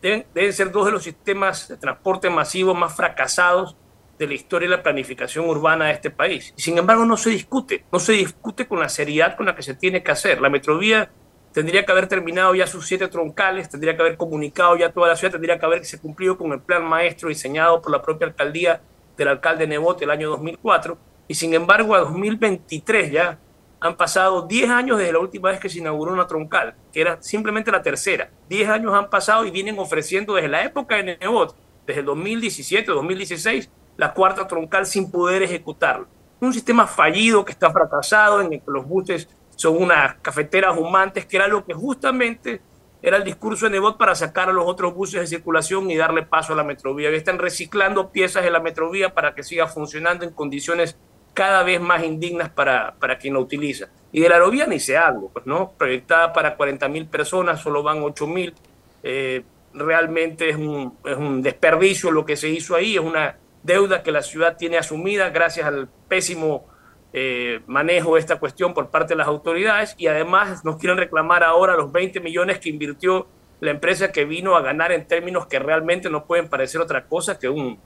Deben, 0.00 0.24
deben 0.32 0.52
ser 0.54 0.70
dos 0.70 0.86
de 0.86 0.92
los 0.92 1.02
sistemas 1.02 1.68
de 1.68 1.76
transporte 1.76 2.30
masivo 2.30 2.72
más 2.72 2.96
fracasados 2.96 3.76
de 4.18 4.26
la 4.26 4.34
historia 4.34 4.66
y 4.66 4.70
la 4.70 4.82
planificación 4.82 5.48
urbana 5.48 5.86
de 5.86 5.92
este 5.92 6.10
país. 6.10 6.52
Sin 6.56 6.78
embargo, 6.78 7.04
no 7.04 7.16
se 7.16 7.30
discute, 7.30 7.84
no 7.92 7.98
se 7.98 8.12
discute 8.12 8.66
con 8.66 8.80
la 8.80 8.88
seriedad 8.88 9.36
con 9.36 9.46
la 9.46 9.54
que 9.54 9.62
se 9.62 9.74
tiene 9.74 10.02
que 10.02 10.10
hacer. 10.10 10.40
La 10.40 10.50
metrovía 10.50 11.10
tendría 11.52 11.84
que 11.86 11.92
haber 11.92 12.06
terminado 12.06 12.54
ya 12.54 12.66
sus 12.66 12.86
siete 12.86 13.08
troncales, 13.08 13.68
tendría 13.68 13.96
que 13.96 14.02
haber 14.02 14.16
comunicado 14.16 14.76
ya 14.76 14.92
toda 14.92 15.08
la 15.08 15.16
ciudad, 15.16 15.32
tendría 15.32 15.58
que 15.58 15.64
haberse 15.64 15.98
cumplido 15.98 16.36
con 16.36 16.52
el 16.52 16.60
plan 16.60 16.84
maestro 16.84 17.28
diseñado 17.28 17.80
por 17.80 17.92
la 17.92 18.02
propia 18.02 18.26
alcaldía 18.26 18.82
del 19.16 19.28
alcalde 19.28 19.66
Nebot 19.66 20.00
el 20.02 20.10
año 20.10 20.28
2004, 20.30 20.98
y 21.28 21.34
sin 21.34 21.54
embargo 21.54 21.94
a 21.94 22.00
2023 22.00 23.10
ya 23.10 23.38
han 23.80 23.96
pasado 23.96 24.42
10 24.42 24.70
años 24.70 24.98
desde 24.98 25.12
la 25.12 25.18
última 25.18 25.50
vez 25.50 25.60
que 25.60 25.68
se 25.68 25.78
inauguró 25.78 26.12
una 26.12 26.26
troncal, 26.26 26.74
que 26.92 27.00
era 27.00 27.22
simplemente 27.22 27.70
la 27.70 27.82
tercera. 27.82 28.30
10 28.48 28.68
años 28.68 28.94
han 28.94 29.10
pasado 29.10 29.44
y 29.44 29.50
vienen 29.50 29.78
ofreciendo 29.78 30.34
desde 30.34 30.48
la 30.48 30.62
época 30.64 30.96
de 30.96 31.16
Nebot, 31.16 31.56
desde 31.86 32.00
el 32.00 32.06
2017, 32.06 32.90
2016, 32.90 33.70
la 33.96 34.12
cuarta 34.12 34.46
troncal 34.46 34.86
sin 34.86 35.10
poder 35.10 35.42
ejecutarlo. 35.42 36.06
Un 36.40 36.52
sistema 36.52 36.86
fallido 36.86 37.44
que 37.44 37.52
está 37.52 37.70
fracasado, 37.70 38.40
en 38.40 38.52
el 38.52 38.60
que 38.60 38.70
los 38.70 38.86
buses 38.86 39.28
son 39.56 39.82
unas 39.82 40.16
cafeteras 40.16 40.76
humantes, 40.76 41.26
que 41.26 41.36
era 41.36 41.48
lo 41.48 41.64
que 41.64 41.74
justamente 41.74 42.60
era 43.02 43.16
el 43.16 43.24
discurso 43.24 43.66
de 43.66 43.72
Nebot 43.72 43.96
para 43.96 44.14
sacar 44.14 44.48
a 44.48 44.52
los 44.52 44.66
otros 44.66 44.94
buses 44.94 45.20
de 45.20 45.26
circulación 45.26 45.90
y 45.90 45.96
darle 45.96 46.22
paso 46.22 46.52
a 46.52 46.56
la 46.56 46.64
metrovía. 46.64 47.10
Están 47.10 47.38
reciclando 47.38 48.10
piezas 48.10 48.42
de 48.44 48.50
la 48.50 48.60
metrovía 48.60 49.14
para 49.14 49.34
que 49.34 49.42
siga 49.42 49.66
funcionando 49.66 50.24
en 50.24 50.32
condiciones 50.32 50.98
cada 51.32 51.62
vez 51.62 51.80
más 51.80 52.02
indignas 52.02 52.48
para, 52.48 52.94
para 52.98 53.18
quien 53.18 53.34
la 53.34 53.40
utiliza. 53.40 53.88
Y 54.10 54.20
de 54.20 54.28
la 54.28 54.36
aerovía 54.36 54.66
ni 54.66 54.80
se 54.80 54.96
habla, 54.96 55.28
pues, 55.32 55.46
¿no? 55.46 55.72
Proyectada 55.72 56.32
para 56.32 56.56
40 56.56 56.88
mil 56.88 57.06
personas, 57.06 57.60
solo 57.60 57.82
van 57.82 58.02
8 58.02 58.26
mil. 58.26 58.54
Eh, 59.02 59.44
realmente 59.74 60.48
es 60.48 60.56
un, 60.56 60.96
es 61.04 61.16
un 61.16 61.42
desperdicio 61.42 62.10
lo 62.10 62.24
que 62.24 62.36
se 62.36 62.48
hizo 62.48 62.74
ahí, 62.74 62.96
es 62.96 63.02
una 63.02 63.36
deuda 63.66 64.02
que 64.02 64.12
la 64.12 64.22
ciudad 64.22 64.56
tiene 64.56 64.78
asumida 64.78 65.28
gracias 65.30 65.66
al 65.66 65.88
pésimo 66.08 66.66
eh, 67.12 67.60
manejo 67.66 68.14
de 68.14 68.20
esta 68.20 68.38
cuestión 68.38 68.74
por 68.74 68.90
parte 68.90 69.14
de 69.14 69.18
las 69.18 69.26
autoridades 69.26 69.94
y 69.98 70.06
además 70.06 70.64
nos 70.64 70.76
quieren 70.76 70.98
reclamar 70.98 71.42
ahora 71.42 71.76
los 71.76 71.92
20 71.92 72.20
millones 72.20 72.58
que 72.58 72.68
invirtió 72.68 73.26
la 73.60 73.70
empresa 73.70 74.12
que 74.12 74.24
vino 74.24 74.56
a 74.56 74.62
ganar 74.62 74.92
en 74.92 75.06
términos 75.06 75.46
que 75.46 75.58
realmente 75.58 76.10
no 76.10 76.26
pueden 76.26 76.48
parecer 76.48 76.80
otra 76.80 77.06
cosa 77.06 77.38
que 77.38 77.48
un, 77.48 77.78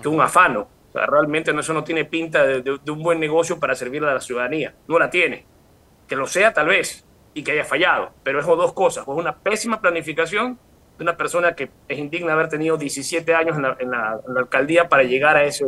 que 0.00 0.08
un 0.08 0.20
afano. 0.20 0.68
Realmente 0.94 1.50
eso 1.50 1.74
no 1.74 1.82
tiene 1.82 2.04
pinta 2.04 2.46
de, 2.46 2.78
un 2.88 3.02
buen 3.02 3.18
negocio 3.18 3.58
para 3.58 3.74
servir 3.74 4.04
a 4.04 4.14
la 4.14 4.20
ciudadanía. 4.20 4.74
No 4.86 4.98
la 4.98 5.10
tiene. 5.10 5.44
Que 6.06 6.14
lo 6.14 6.28
sea 6.28 6.52
tal 6.52 6.68
vez 6.68 7.04
y 7.34 7.42
que 7.42 7.50
haya 7.50 7.64
fallado, 7.64 8.12
pero 8.22 8.38
es 8.38 8.46
dos 8.46 8.72
cosas. 8.72 9.04
Una 9.08 9.36
pésima 9.36 9.80
planificación 9.80 10.58
de 10.96 11.02
una 11.02 11.16
persona 11.16 11.54
que 11.54 11.70
es 11.88 11.98
indigna 11.98 12.32
haber 12.32 12.48
tenido 12.48 12.76
17 12.76 13.34
años 13.34 13.56
en 13.56 13.62
la, 13.62 13.76
en 13.78 13.90
la, 13.90 14.20
alcaldía 14.36 14.88
para 14.88 15.02
llegar 15.02 15.36
a 15.36 15.44
ese 15.44 15.64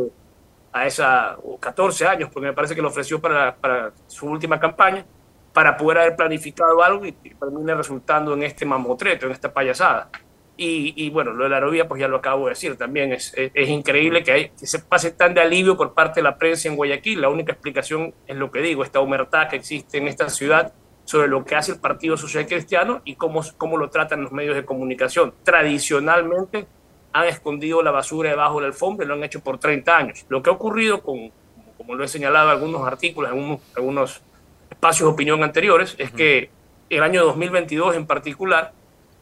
a 0.73 0.85
esa, 0.85 1.37
o 1.43 1.57
14 1.57 2.05
años, 2.05 2.29
porque 2.31 2.47
me 2.47 2.53
parece 2.53 2.75
que 2.75 2.81
lo 2.81 2.89
ofreció 2.89 3.19
para, 3.19 3.55
para 3.55 3.93
su 4.05 4.27
última 4.27 4.59
campaña, 4.59 5.05
para 5.53 5.75
poder 5.75 5.99
haber 5.99 6.15
planificado 6.15 6.83
algo 6.83 7.05
y, 7.05 7.13
termine 7.13 7.73
resultando 7.73 8.33
en 8.33 8.43
este 8.43 8.65
mamotreto, 8.65 9.25
en 9.25 9.31
esta 9.31 9.51
payasada. 9.51 10.09
Y, 10.55 10.93
y, 10.95 11.09
bueno, 11.09 11.33
lo 11.33 11.43
de 11.43 11.49
la 11.49 11.57
aerovía, 11.57 11.87
pues 11.87 12.01
ya 12.01 12.07
lo 12.07 12.17
acabo 12.17 12.45
de 12.45 12.51
decir, 12.51 12.75
también 12.77 13.13
es, 13.13 13.33
es, 13.35 13.69
increíble 13.69 14.23
que, 14.23 14.31
hay, 14.31 14.49
que 14.49 14.65
se 14.65 14.79
pase 14.79 15.11
tan 15.11 15.33
de 15.33 15.41
alivio 15.41 15.77
por 15.77 15.93
parte 15.93 16.19
de 16.19 16.23
la 16.23 16.37
prensa 16.37 16.67
en 16.67 16.75
Guayaquil. 16.75 17.21
La 17.21 17.29
única 17.29 17.53
explicación 17.53 18.13
es 18.25 18.35
lo 18.35 18.51
que 18.51 18.61
digo, 18.61 18.83
esta 18.83 18.99
humertad 18.99 19.49
que 19.49 19.55
existe 19.55 19.99
en 19.99 20.07
esta 20.07 20.29
ciudad 20.29 20.73
sobre 21.07 21.29
lo 21.29 21.45
que 21.45 21.55
hace 21.55 21.71
el 21.71 21.79
Partido 21.79 22.17
Social 22.17 22.45
Cristiano 22.45 23.01
y 23.05 23.15
cómo, 23.15 23.41
cómo 23.57 23.77
lo 23.77 23.89
tratan 23.89 24.23
los 24.23 24.33
medios 24.33 24.55
de 24.55 24.65
comunicación. 24.65 25.33
Tradicionalmente 25.41 26.67
han 27.13 27.27
escondido 27.27 27.81
la 27.81 27.91
basura 27.91 28.29
debajo 28.29 28.55
del 28.55 28.65
alfombra 28.65 29.05
y 29.05 29.07
lo 29.07 29.13
han 29.13 29.23
hecho 29.23 29.39
por 29.39 29.57
30 29.57 29.97
años. 29.97 30.25
Lo 30.27 30.43
que 30.43 30.49
ha 30.49 30.53
ocurrido, 30.53 31.01
con, 31.01 31.31
como 31.77 31.95
lo 31.95 32.03
he 32.03 32.09
señalado 32.09 32.49
en 32.49 32.55
algunos 32.57 32.85
artículos, 32.85 33.31
en 33.31 33.57
algunos, 33.77 34.21
espacios 34.69 35.07
de 35.07 35.13
opinión 35.13 35.41
anteriores, 35.43 35.95
es 35.97 36.11
que 36.11 36.49
el 36.89 37.01
año 37.01 37.23
2022 37.23 37.95
en 37.95 38.05
particular, 38.05 38.73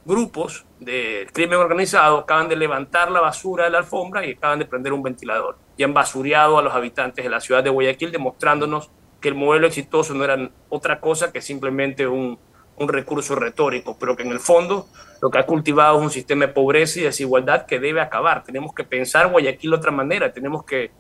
grupos 0.05 0.65
de 0.79 1.27
crimen 1.33 1.59
organizado 1.59 2.17
acaban 2.17 2.49
de 2.49 2.55
levantar 2.55 3.11
la 3.11 3.21
basura 3.21 3.65
de 3.65 3.69
la 3.69 3.77
alfombra 3.77 4.25
y 4.25 4.31
acaban 4.31 4.57
de 4.57 4.65
prender 4.65 4.91
un 4.91 5.03
ventilador 5.03 5.55
y 5.77 5.83
han 5.83 5.93
basureado 5.93 6.57
a 6.57 6.63
los 6.63 6.73
habitantes 6.73 7.23
de 7.23 7.29
la 7.29 7.39
ciudad 7.39 7.63
de 7.63 7.69
Guayaquil 7.69 8.11
demostrándonos 8.11 8.89
que 9.25 9.29
el 9.29 9.33
modelo 9.33 9.65
exitoso 9.65 10.13
no 10.13 10.23
era 10.23 10.51
otra 10.69 10.99
cosa 10.99 11.31
que 11.31 11.41
simplemente 11.41 12.05
un, 12.05 12.37
un 12.77 12.87
recurso 12.87 13.33
retórico, 13.33 13.97
pero 13.99 14.15
que 14.15 14.21
en 14.21 14.29
el 14.29 14.39
fondo 14.39 14.87
lo 15.19 15.31
que 15.31 15.39
ha 15.39 15.47
cultivado 15.47 15.97
es 15.97 16.03
un 16.03 16.11
sistema 16.11 16.45
de 16.45 16.53
pobreza 16.53 16.99
y 16.99 17.01
desigualdad 17.01 17.65
que 17.65 17.79
debe 17.79 18.01
acabar. 18.01 18.43
Tenemos 18.43 18.71
que 18.75 18.83
pensar 18.83 19.31
Guayaquil 19.31 19.71
de 19.71 19.77
otra 19.77 19.89
manera, 19.89 20.31
tenemos 20.31 20.63
que, 20.63 20.91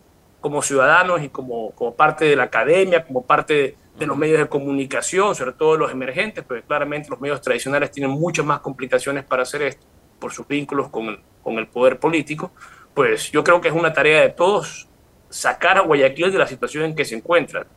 como 0.41 0.63
ciudadanos 0.63 1.21
y 1.21 1.29
como, 1.29 1.69
como 1.75 1.93
parte 1.93 2.25
de 2.25 2.35
la 2.35 2.45
academia, 2.45 3.05
como 3.05 3.23
parte 3.23 3.75
de, 3.95 4.05
los 4.07 4.17
medios 4.17 4.39
de 4.39 4.47
comunicación, 4.47 5.35
sobre 5.35 5.51
todo 5.51 5.77
los 5.77 5.91
emergentes, 5.91 6.43
porque 6.43 6.63
claramente 6.63 7.11
los 7.11 7.21
medios 7.21 7.39
tradicionales 7.41 7.91
tienen 7.91 8.09
muchas 8.09 8.43
más 8.43 8.59
complicaciones 8.59 9.23
para 9.23 9.43
hacer 9.43 9.61
esto 9.61 9.85
por 10.17 10.33
sus 10.33 10.47
vínculos 10.47 10.89
con 10.89 11.19
con 11.43 11.59
el 11.59 11.67
poder 11.67 11.99
político, 11.99 12.51
pues 12.95 13.31
yo 13.31 13.43
creo 13.43 13.61
que 13.61 13.67
es 13.67 13.73
una 13.75 13.93
tarea 13.93 14.21
de 14.21 14.29
todos 14.29 14.87
sacar 15.29 15.77
a 15.77 15.81
Guayaquil 15.81 16.31
de 16.31 16.39
la 16.39 16.47
situación 16.47 16.85
en 16.85 16.95
que 16.95 17.05
se 17.05 17.13
encuentra 17.13 17.67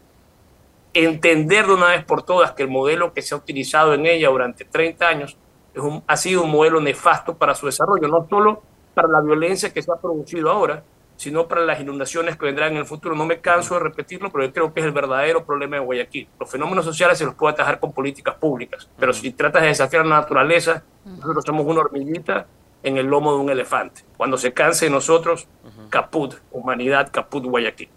entender 0.95 1.67
de 1.67 1.75
una 1.75 1.89
vez 1.89 2.05
por 2.05 2.23
todas 2.23 2.53
que 2.53 2.65
el 2.65 2.71
modelo 2.71 3.13
que 3.13 3.23
se 3.23 3.35
ha 3.35 3.39
utilizado 3.39 3.95
en 3.95 4.07
ella 4.07 4.29
durante 4.29 4.65
30 4.65 5.09
años 5.09 5.37
es 5.75 5.83
un, 5.83 6.03
ha 6.07 6.17
sido 6.17 6.43
un 6.43 6.51
modelo 6.51 6.81
nefasto 6.81 7.37
para 7.37 7.55
su 7.55 7.67
desarrollo, 7.67 8.09
no 8.09 8.27
solo 8.29 8.63
para 8.95 9.09
la 9.09 9.21
violencia 9.21 9.73
que 9.73 9.83
se 9.83 9.93
ha 9.93 9.97
producido 9.97 10.51
ahora, 10.51 10.83
sino 11.19 11.49
para 11.49 11.63
las 11.63 11.81
inundaciones 11.81 12.37
que 12.37 12.47
vendrán 12.47 12.73
en 12.73 12.79
el 12.79 12.87
futuro. 12.87 13.15
No 13.15 13.27
me 13.27 13.41
canso 13.41 13.75
de 13.75 13.81
repetirlo, 13.81 14.31
pero 14.31 14.45
yo 14.45 14.53
creo 14.53 14.73
que 14.73 14.81
es 14.81 14.87
el 14.87 14.93
verdadero 14.93 15.45
problema 15.45 15.77
de 15.77 15.83
Guayaquil. 15.83 16.29
Los 16.39 16.51
fenómenos 16.51 16.85
sociales 16.85 17.19
se 17.19 17.25
los 17.25 17.35
puede 17.35 17.55
atajar 17.55 17.81
con 17.81 17.93
políticas 17.93 18.37
públicas, 18.37 18.89
pero 18.99 19.13
si 19.13 19.33
tratas 19.33 19.63
de 19.63 19.69
desafiar 19.69 20.07
la 20.07 20.21
naturaleza, 20.21 20.85
nosotros 21.05 21.45
somos 21.45 21.67
una 21.67 21.81
hormiguita 21.81 22.47
en 22.85 22.97
el 22.97 23.07
lomo 23.07 23.33
de 23.33 23.41
un 23.41 23.51
elefante. 23.51 24.05
Cuando 24.17 24.39
se 24.39 24.53
canse 24.53 24.87
de 24.87 24.93
nosotros, 24.93 25.49
caput, 25.91 26.37
humanidad, 26.53 27.11
caput 27.13 27.45
Guayaquil. 27.45 27.89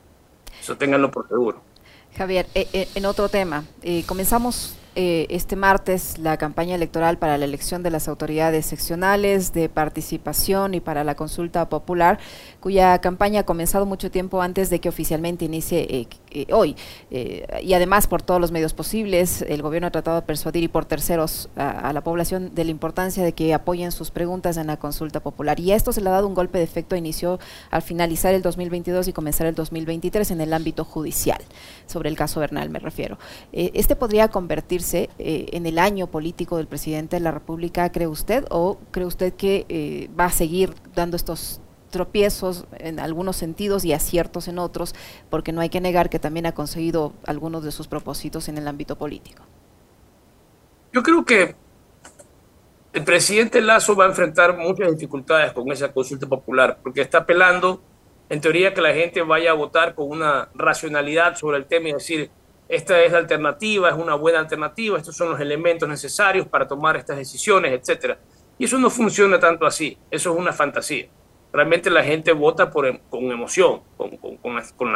Eso 0.60 0.76
ténganlo 0.78 1.12
por 1.12 1.28
seguro. 1.28 1.62
Javier, 2.18 2.48
eh, 2.54 2.68
eh, 2.74 2.88
en 2.96 3.06
otro 3.06 3.30
tema, 3.30 3.66
eh, 3.84 4.04
comenzamos 4.06 4.76
eh, 4.94 5.26
este 5.30 5.56
martes 5.56 6.18
la 6.18 6.36
campaña 6.36 6.76
electoral 6.76 7.18
para 7.18 7.38
la 7.38 7.46
elección 7.46 7.82
de 7.82 7.92
las 7.92 8.10
autoridades 8.10 8.66
seccionales 8.66 9.54
de 9.54 9.70
participación 9.70 10.74
y 10.74 10.82
para 10.82 11.06
la 11.06 11.16
consulta 11.16 11.70
popular, 11.70 12.20
cuya 12.60 13.00
campaña 13.00 13.40
ha 13.40 13.46
comenzado 13.46 13.86
mucho 13.86 14.12
tiempo 14.12 14.42
antes 14.42 14.70
de 14.70 14.82
que 14.82 14.90
oficialmente 14.90 15.46
inicie 15.46 15.88
eh, 15.90 16.08
eh, 16.32 16.48
hoy. 16.52 16.76
y 17.10 17.74
además 17.74 18.08
por 18.08 18.22
todos 18.22 18.42
los 18.42 18.52
medios 18.52 18.74
posibles, 18.74 19.42
el 19.44 19.62
gobierno 19.62 19.88
ha 19.88 19.92
tratado 19.92 20.20
de 20.20 20.26
persuadir 20.26 20.64
y 20.64 20.68
por 20.68 20.84
terceros 20.84 21.50
a, 21.56 21.94
la 21.94 22.04
población 22.04 22.54
de 22.54 22.66
la 22.66 22.72
importancia 22.72 23.24
de 23.24 23.32
que 23.32 23.54
apoyen 23.54 23.94
sus 23.94 24.12
preguntas 24.12 24.58
en 24.58 24.68
la 24.68 24.78
consulta 24.78 25.22
popular. 25.22 25.58
Y 25.62 25.72
a 25.72 25.78
esto 25.78 25.94
se 25.94 26.02
le 26.02 26.10
ha 26.10 26.14
dado 26.14 26.28
un 26.28 26.34
golpe 26.34 26.58
de 26.58 26.66
efecto, 26.66 26.98
inició 26.98 27.40
al 27.70 27.82
finalizar 27.82 28.34
el 28.34 28.42
2022 28.42 29.08
y 29.08 29.14
comenzar 29.14 29.48
el 29.48 29.56
2023 29.56 30.32
en 30.32 30.42
el 30.42 30.52
ámbito 30.54 30.84
judicial, 30.84 31.42
sobre 31.86 32.10
el 32.10 32.18
caso 32.18 32.42
Bernal 32.42 32.70
me 32.70 32.80
refiero. 32.80 33.18
este 33.54 33.96
podría 33.96 34.28
eh, 34.94 35.08
en 35.20 35.66
el 35.66 35.80
año 35.80 36.08
político 36.08 36.58
del 36.58 36.68
presidente 36.68 37.16
de 37.16 37.22
la 37.22 37.32
República, 37.32 37.92
cree 37.92 38.08
usted, 38.08 38.46
o 38.50 38.80
cree 38.92 39.06
usted 39.06 39.34
que 39.34 39.66
eh, 39.70 40.10
va 40.20 40.26
a 40.26 40.32
seguir 40.32 40.74
dando 40.96 41.16
estos 41.16 41.62
tropiezos 41.90 42.66
en 42.78 43.00
algunos 43.00 43.36
sentidos 43.36 43.86
y 43.86 43.94
aciertos 43.94 44.48
en 44.48 44.58
otros, 44.60 44.96
porque 45.30 45.52
no 45.52 45.62
hay 45.62 45.70
que 45.70 45.82
negar 45.82 46.10
que 46.10 46.20
también 46.20 46.46
ha 46.46 46.54
conseguido 46.54 47.14
algunos 47.26 47.64
de 47.64 47.72
sus 47.72 47.88
propósitos 47.88 48.48
en 48.48 48.58
el 48.58 48.68
ámbito 48.68 48.98
político. 48.98 49.44
Yo 50.94 51.04
creo 51.04 51.24
que 51.24 51.56
el 52.94 53.04
presidente 53.04 53.62
Lazo 53.62 53.96
va 53.96 54.06
a 54.06 54.08
enfrentar 54.08 54.58
muchas 54.58 54.92
dificultades 54.92 55.54
con 55.54 55.72
esa 55.72 55.94
consulta 55.94 56.28
popular, 56.28 56.80
porque 56.84 57.02
está 57.02 57.20
apelando, 57.20 57.82
en 58.30 58.42
teoría, 58.42 58.74
que 58.74 58.82
la 58.82 58.94
gente 58.94 59.22
vaya 59.22 59.52
a 59.52 59.54
votar 59.54 59.96
con 59.96 60.10
una 60.10 60.50
racionalidad 60.56 61.36
sobre 61.36 61.58
el 61.58 61.66
tema 61.66 61.90
y 61.90 61.94
decir, 61.94 62.32
esta 62.72 63.02
es 63.02 63.12
la 63.12 63.18
alternativa, 63.18 63.90
es 63.90 63.96
una 63.96 64.16
buena 64.16 64.40
alternativa, 64.40 64.98
estos 64.98 65.18
son 65.18 65.32
los 65.32 65.42
elementos 65.42 65.90
necesarios 65.90 66.48
para 66.48 66.66
tomar 66.66 66.96
estas 66.96 67.18
decisiones, 67.18 67.74
etc. 67.74 68.16
Y 68.58 68.64
eso 68.64 68.78
no 68.78 68.90
funciona 68.90 69.38
tanto 69.42 69.66
así, 69.66 69.98
eso 70.10 70.32
es 70.32 70.40
una 70.40 70.54
fantasía. 70.54 71.10
Realmente 71.52 71.90
la 71.90 72.02
gente 72.02 72.32
vota 72.32 72.72
em, 72.86 73.00
con 73.10 73.30
emoción, 73.30 73.82
con, 73.98 74.16
con, 74.38 74.94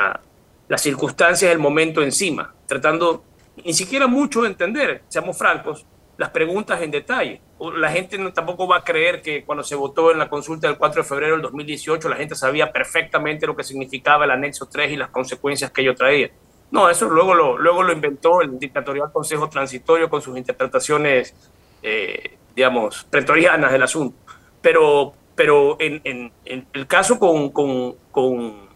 las 0.69 0.81
circunstancias 0.81 1.49
del 1.51 1.59
momento 1.59 2.01
encima, 2.01 2.55
tratando 2.65 3.25
ni 3.65 3.73
siquiera 3.73 4.07
mucho 4.07 4.43
de 4.43 4.47
entender, 4.47 5.03
seamos 5.09 5.37
francos, 5.37 5.85
las 6.15 6.29
preguntas 6.29 6.81
en 6.81 6.91
detalle. 6.91 7.41
La 7.75 7.91
gente 7.91 8.17
tampoco 8.31 8.69
va 8.69 8.77
a 8.77 8.83
creer 8.85 9.21
que 9.21 9.43
cuando 9.43 9.65
se 9.65 9.75
votó 9.75 10.11
en 10.11 10.19
la 10.19 10.29
consulta 10.29 10.69
del 10.69 10.77
4 10.77 11.03
de 11.03 11.09
febrero 11.09 11.33
del 11.33 11.41
2018 11.41 12.07
la 12.07 12.15
gente 12.15 12.35
sabía 12.35 12.71
perfectamente 12.71 13.45
lo 13.45 13.53
que 13.53 13.65
significaba 13.65 14.23
el 14.23 14.31
anexo 14.31 14.65
3 14.65 14.93
y 14.93 14.95
las 14.95 15.09
consecuencias 15.09 15.71
que 15.71 15.81
ello 15.81 15.93
traía. 15.93 16.31
No, 16.75 16.89
eso 16.89 17.07
luego 17.07 17.33
lo, 17.33 17.57
luego 17.57 17.83
lo 17.83 17.93
inventó 17.93 18.41
el 18.41 18.59
dictatorial 18.59 19.09
Consejo 19.09 19.47
Transitorio 19.47 20.09
con 20.09 20.21
sus 20.21 20.37
interpretaciones, 20.37 21.33
eh, 21.81 22.37
digamos, 22.53 23.05
pretorianas 23.09 23.71
del 23.71 23.81
asunto. 23.81 24.17
Pero, 24.61 25.13
pero 25.35 25.77
en, 25.79 26.01
en, 26.03 26.67
el 26.73 26.85
caso 26.85 27.17
con... 27.17 27.51
con, 27.51 27.95
con 28.11 28.67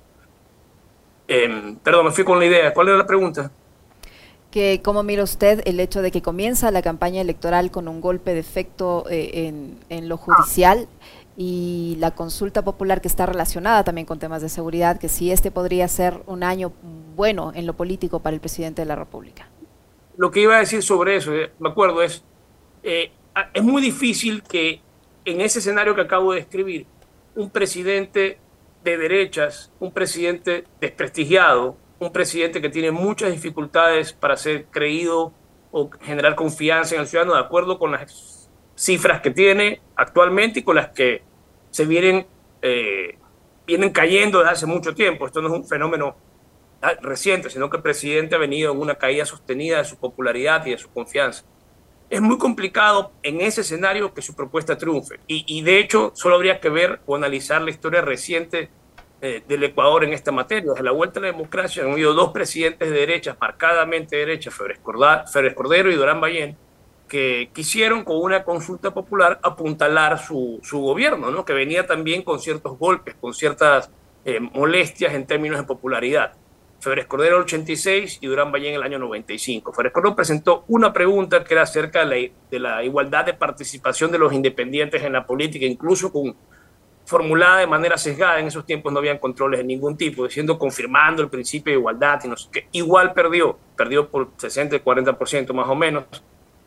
em, 1.28 1.76
perdón, 1.76 2.06
me 2.06 2.12
fui 2.12 2.24
con 2.24 2.40
la 2.40 2.46
idea. 2.46 2.74
¿Cuál 2.74 2.88
era 2.88 2.98
la 2.98 3.06
pregunta? 3.06 3.52
que 4.50 4.82
cómo 4.84 5.04
mira 5.04 5.22
usted 5.22 5.62
el 5.66 5.80
hecho 5.80 6.02
de 6.02 6.10
que 6.10 6.24
comienza 6.24 6.72
la 6.72 6.82
campaña 6.82 7.22
electoral 7.22 7.70
con 7.70 7.88
un 7.88 8.02
golpe 8.02 8.34
de 8.34 8.40
efecto 8.40 9.06
eh, 9.08 9.46
en, 9.48 9.78
en, 9.90 10.10
lo 10.10 10.18
judicial 10.18 10.88
y 11.38 11.98
la 12.00 12.12
consulta 12.12 12.64
popular 12.64 13.00
que 13.00 13.08
está 13.08 13.26
relacionada 13.26 13.84
también 13.84 14.08
con 14.08 14.18
temas 14.18 14.42
de 14.42 14.50
seguridad, 14.50 15.00
que 15.00 15.08
si 15.08 15.32
este 15.32 15.52
podría 15.52 15.88
ser 15.88 16.24
un 16.26 16.42
año 16.44 16.74
bueno 17.20 17.52
en 17.54 17.66
lo 17.66 17.74
político 17.74 18.22
para 18.22 18.34
el 18.34 18.40
presidente 18.40 18.82
de 18.82 18.86
la 18.86 18.96
República. 18.96 19.50
Lo 20.16 20.32
que 20.32 20.40
iba 20.40 20.56
a 20.56 20.60
decir 20.60 20.82
sobre 20.82 21.18
eso, 21.18 21.36
eh, 21.36 21.52
me 21.60 21.68
acuerdo, 21.68 22.02
es, 22.02 22.24
eh, 22.82 23.12
es 23.54 23.62
muy 23.62 23.82
difícil 23.82 24.42
que 24.42 24.82
en 25.26 25.42
ese 25.42 25.60
escenario 25.60 25.96
que 25.96 26.02
acabo 26.02 26.32
de 26.32 26.40
describir, 26.40 26.86
un 27.36 27.50
presidente 27.50 28.40
de 28.86 28.98
derechas, 28.98 29.70
un 29.82 29.92
presidente 29.92 30.64
desprestigiado, 30.80 31.76
un 32.00 32.14
presidente 32.14 32.62
que 32.62 32.70
tiene 32.70 32.92
muchas 32.92 33.34
dificultades 33.34 34.14
para 34.14 34.38
ser 34.38 34.68
creído 34.68 35.34
o 35.72 35.90
generar 36.00 36.36
confianza 36.36 36.96
en 36.96 37.02
el 37.02 37.08
ciudadano 37.08 37.34
de 37.34 37.42
acuerdo 37.42 37.78
con 37.80 37.92
las 37.92 38.50
cifras 38.76 39.20
que 39.20 39.32
tiene 39.32 39.82
actualmente 39.98 40.62
y 40.62 40.64
con 40.64 40.78
las 40.78 40.88
que 40.92 41.24
se 41.70 41.86
vienen, 41.86 42.26
eh, 42.62 43.18
vienen 43.68 43.90
cayendo 43.90 44.40
desde 44.40 44.52
hace 44.52 44.66
mucho 44.66 44.96
tiempo. 44.96 45.26
Esto 45.26 45.42
no 45.42 45.50
es 45.50 45.54
un 45.54 45.66
fenómeno 45.68 46.29
reciente, 47.02 47.50
sino 47.50 47.70
que 47.70 47.78
el 47.78 47.84
presidente 47.84 48.36
ha 48.36 48.40
venido 48.40 48.72
en 48.72 48.80
una 48.80 48.96
caída 48.96 49.26
sostenida 49.26 49.78
de 49.78 49.86
su 49.86 49.98
popularidad 49.98 50.66
y 50.66 50.72
de 50.72 50.78
su 50.78 50.90
confianza. 50.90 51.44
Es 52.10 52.22
muy 52.22 52.38
complicado 52.38 53.12
en 53.22 53.42
ese 53.42 53.62
escenario 53.62 54.14
que 54.14 54.22
su 54.22 54.36
propuesta 54.36 54.78
triunfe. 54.78 55.20
Y, 55.28 55.44
y 55.48 55.62
de 55.62 55.80
hecho, 55.80 56.12
solo 56.16 56.36
habría 56.36 56.60
que 56.60 56.70
ver 56.70 57.02
o 57.06 57.16
analizar 57.16 57.62
la 57.62 57.70
historia 57.70 58.02
reciente 58.02 58.70
eh, 59.22 59.44
del 59.46 59.66
Ecuador 59.66 60.06
en 60.06 60.14
esta 60.14 60.32
materia. 60.32 60.72
Desde 60.72 60.84
la 60.84 60.92
vuelta 60.92 61.20
a 61.20 61.24
la 61.24 61.28
democracia 61.28 61.84
han 61.84 61.92
habido 61.92 62.14
dos 62.14 62.32
presidentes 62.32 62.90
de 62.90 62.98
derecha, 62.98 63.36
marcadamente 63.40 64.16
de 64.16 64.26
derecha, 64.26 64.50
Férez 64.50 64.80
Cordero 64.82 65.92
y 65.92 65.96
Durán 65.96 66.22
Ballén, 66.22 66.56
que 67.10 67.50
quisieron 67.54 68.06
con 68.06 68.16
una 68.22 68.46
consulta 68.46 68.94
popular 68.94 69.38
apuntalar 69.44 70.20
su, 70.20 70.62
su 70.64 70.80
gobierno, 70.80 71.32
¿no? 71.32 71.44
que 71.44 71.52
venía 71.52 71.86
también 71.86 72.22
con 72.22 72.40
ciertos 72.40 72.78
golpes, 72.78 73.16
con 73.20 73.34
ciertas 73.34 73.92
eh, 74.24 74.40
molestias 74.40 75.14
en 75.14 75.28
términos 75.28 75.60
de 75.60 75.66
popularidad. 75.66 76.32
Férez 76.80 77.08
Cordero 77.08 77.38
el 77.38 77.44
86 77.44 78.20
y 78.22 78.28
Durán 78.28 78.52
Ballén 78.52 78.76
el 78.76 78.84
año 78.84 79.00
95. 79.00 79.74
Férez 79.74 79.92
Cordero 79.92 80.16
presentó 80.16 80.64
una 80.68 80.94
pregunta 80.94 81.44
que 81.44 81.54
era 81.54 81.64
acerca 81.64 82.06
de 82.06 82.06
la, 82.06 82.34
de 82.52 82.60
la 82.60 82.84
igualdad 82.84 83.26
de 83.26 83.34
participación 83.34 84.12
de 84.12 84.20
los 84.20 84.34
independientes 84.34 85.04
en 85.04 85.14
la 85.14 85.26
política, 85.26 85.66
incluso 85.66 86.12
con 86.12 86.36
formulada 87.10 87.58
de 87.58 87.66
manera 87.66 87.98
sesgada, 87.98 88.40
en 88.40 88.46
esos 88.46 88.68
tiempos 88.68 88.94
no 88.94 89.00
habían 89.00 89.18
controles 89.18 89.60
de 89.60 89.64
ningún 89.64 89.98
tipo, 89.98 90.26
diciendo, 90.26 90.60
confirmando 90.60 91.24
el 91.24 91.30
principio 91.30 91.74
de 91.74 91.80
igualdad 91.80 92.22
y 92.24 92.28
no. 92.28 92.36
Igual 92.72 93.14
perdió, 93.14 93.58
perdió 93.76 94.08
por 94.08 94.30
60 94.38 94.76
y 94.76 94.80
40% 94.80 95.52
más 95.54 95.68
o 95.68 95.74
menos, 95.74 96.04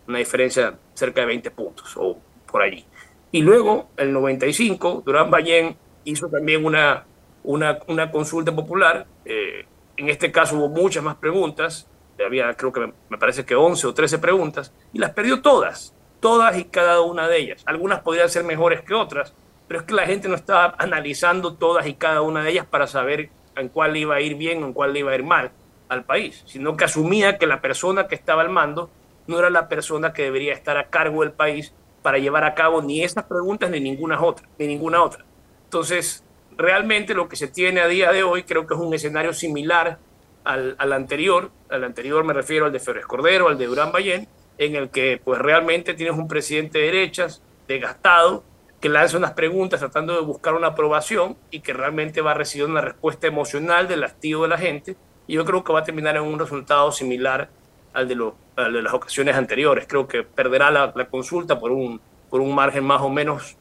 una 0.08 0.18
diferencia 0.18 0.76
cerca 0.94 1.20
de 1.20 1.28
20 1.28 1.50
puntos 1.52 1.94
o 1.96 2.18
por 2.50 2.60
allí. 2.60 2.84
Y 3.30 3.40
luego, 3.40 3.90
el 3.96 4.12
95, 4.12 5.04
Durán 5.06 5.30
Ballén 5.30 5.76
hizo 6.02 6.28
también 6.28 6.64
una, 6.64 7.04
una, 7.44 7.78
una 7.86 8.10
consulta 8.10 8.52
popular, 8.52 9.06
eh, 9.24 9.64
en 9.96 10.08
este 10.08 10.32
caso 10.32 10.56
hubo 10.56 10.68
muchas 10.68 11.02
más 11.02 11.16
preguntas, 11.16 11.88
había 12.24 12.54
creo 12.54 12.72
que 12.72 12.92
me 13.08 13.18
parece 13.18 13.44
que 13.44 13.54
11 13.54 13.86
o 13.86 13.94
13 13.94 14.18
preguntas, 14.18 14.72
y 14.92 14.98
las 14.98 15.10
perdió 15.10 15.42
todas, 15.42 15.94
todas 16.20 16.56
y 16.58 16.64
cada 16.64 17.00
una 17.00 17.28
de 17.28 17.38
ellas. 17.38 17.62
Algunas 17.66 18.00
podrían 18.00 18.28
ser 18.28 18.44
mejores 18.44 18.82
que 18.82 18.94
otras, 18.94 19.34
pero 19.68 19.80
es 19.80 19.86
que 19.86 19.94
la 19.94 20.06
gente 20.06 20.28
no 20.28 20.34
estaba 20.34 20.74
analizando 20.78 21.54
todas 21.54 21.86
y 21.86 21.94
cada 21.94 22.22
una 22.22 22.42
de 22.42 22.50
ellas 22.50 22.66
para 22.66 22.86
saber 22.86 23.30
en 23.56 23.68
cuál 23.68 23.96
iba 23.96 24.14
a 24.14 24.20
ir 24.20 24.36
bien 24.36 24.62
o 24.62 24.66
en 24.66 24.72
cuál 24.72 24.96
iba 24.96 25.12
a 25.12 25.14
ir 25.14 25.24
mal 25.24 25.50
al 25.88 26.04
país, 26.04 26.42
sino 26.46 26.76
que 26.76 26.84
asumía 26.84 27.38
que 27.38 27.46
la 27.46 27.60
persona 27.60 28.08
que 28.08 28.14
estaba 28.14 28.42
al 28.42 28.48
mando 28.48 28.90
no 29.26 29.38
era 29.38 29.50
la 29.50 29.68
persona 29.68 30.12
que 30.12 30.22
debería 30.22 30.52
estar 30.52 30.76
a 30.76 30.88
cargo 30.88 31.22
del 31.22 31.32
país 31.32 31.74
para 32.02 32.18
llevar 32.18 32.44
a 32.44 32.54
cabo 32.54 32.82
ni 32.82 33.02
esas 33.02 33.24
preguntas 33.24 33.70
ni 33.70 33.80
ninguna 33.80 34.20
otra, 34.20 34.48
ni 34.58 34.66
ninguna 34.66 35.02
otra. 35.02 35.24
Entonces, 35.64 36.24
realmente 36.56 37.14
lo 37.14 37.28
que 37.28 37.36
se 37.36 37.48
tiene 37.48 37.80
a 37.80 37.88
día 37.88 38.12
de 38.12 38.22
hoy 38.22 38.44
creo 38.44 38.66
que 38.66 38.74
es 38.74 38.80
un 38.80 38.92
escenario 38.94 39.32
similar 39.32 39.98
al, 40.44 40.74
al 40.78 40.92
anterior, 40.92 41.50
al 41.70 41.84
anterior 41.84 42.24
me 42.24 42.32
refiero 42.32 42.66
al 42.66 42.72
de 42.72 42.80
Férez 42.80 43.06
Cordero, 43.06 43.48
al 43.48 43.58
de 43.58 43.66
Durán 43.66 43.92
Ballén, 43.92 44.28
en 44.58 44.76
el 44.76 44.90
que 44.90 45.20
pues 45.22 45.38
realmente 45.38 45.94
tienes 45.94 46.16
un 46.16 46.28
presidente 46.28 46.78
de 46.78 46.86
derechas, 46.86 47.42
desgastado, 47.68 48.44
que 48.80 48.88
lanza 48.88 49.16
unas 49.16 49.32
preguntas 49.32 49.78
tratando 49.78 50.14
de 50.14 50.22
buscar 50.22 50.54
una 50.54 50.68
aprobación 50.68 51.36
y 51.52 51.60
que 51.60 51.72
realmente 51.72 52.20
va 52.20 52.32
a 52.32 52.34
recibir 52.34 52.66
una 52.66 52.80
respuesta 52.80 53.28
emocional 53.28 53.86
del 53.86 54.02
hastío 54.02 54.42
de 54.42 54.48
la 54.48 54.58
gente. 54.58 54.96
Y 55.28 55.34
yo 55.34 55.44
creo 55.44 55.62
que 55.62 55.72
va 55.72 55.80
a 55.80 55.84
terminar 55.84 56.16
en 56.16 56.22
un 56.22 56.36
resultado 56.36 56.90
similar 56.90 57.48
al 57.92 58.08
de, 58.08 58.16
lo, 58.16 58.34
de 58.56 58.82
las 58.82 58.92
ocasiones 58.92 59.36
anteriores. 59.36 59.86
Creo 59.88 60.08
que 60.08 60.24
perderá 60.24 60.72
la, 60.72 60.92
la, 60.96 61.04
consulta 61.04 61.60
por 61.60 61.70
un, 61.70 62.00
por 62.28 62.40
un 62.40 62.52
margen 62.56 62.82
más 62.82 63.00
o 63.02 63.08
menos 63.08 63.56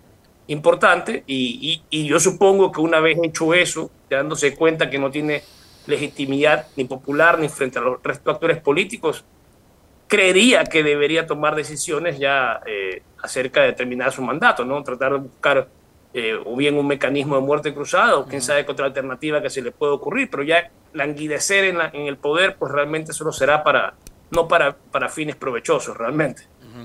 importante 0.52 1.24
y, 1.28 1.84
y, 1.90 2.02
y 2.02 2.08
yo 2.08 2.20
supongo 2.20 2.72
que 2.72 2.82
una 2.82 3.00
vez 3.00 3.18
hecho 3.24 3.54
eso, 3.54 3.90
dándose 4.10 4.56
cuenta 4.56 4.90
que 4.90 5.00
no 5.00 5.10
tiene 5.10 5.44
legitimidad 5.88 6.68
ni 6.76 6.86
popular 6.86 7.40
ni 7.40 7.50
frente 7.50 7.80
a 7.80 7.82
los 7.82 8.02
restos 8.04 8.26
de 8.26 8.32
actores 8.32 8.58
políticos, 8.60 9.24
creería 10.08 10.64
que 10.66 10.84
debería 10.84 11.26
tomar 11.26 11.56
decisiones 11.56 12.20
ya 12.20 12.60
eh, 12.66 13.02
acerca 13.24 13.62
de 13.64 13.74
terminar 13.74 14.12
su 14.12 14.22
mandato, 14.22 14.66
¿no? 14.66 14.84
Tratar 14.84 15.14
de 15.14 15.20
buscar 15.20 15.68
eh, 16.14 16.38
o 16.46 16.56
bien 16.58 16.78
un 16.78 16.86
mecanismo 16.88 17.36
de 17.36 17.42
muerte 17.42 17.74
cruzada 17.74 18.18
o 18.18 18.26
quién 18.26 18.42
sabe 18.42 18.66
qué 18.66 18.72
otra 18.74 18.88
alternativa 18.88 19.42
que 19.42 19.50
se 19.50 19.62
le 19.62 19.72
puede 19.72 19.94
ocurrir, 19.94 20.30
pero 20.30 20.44
ya 20.44 20.70
languidecer 20.92 21.64
en, 21.64 21.78
la, 21.78 21.90
en 21.94 22.08
el 22.08 22.18
poder 22.18 22.58
pues 22.58 22.72
realmente 22.74 23.14
solo 23.14 23.32
será 23.32 23.64
para, 23.64 23.94
no 24.32 24.50
para, 24.50 24.76
para 24.76 25.08
fines 25.08 25.38
provechosos 25.38 25.96
realmente. 25.96 26.44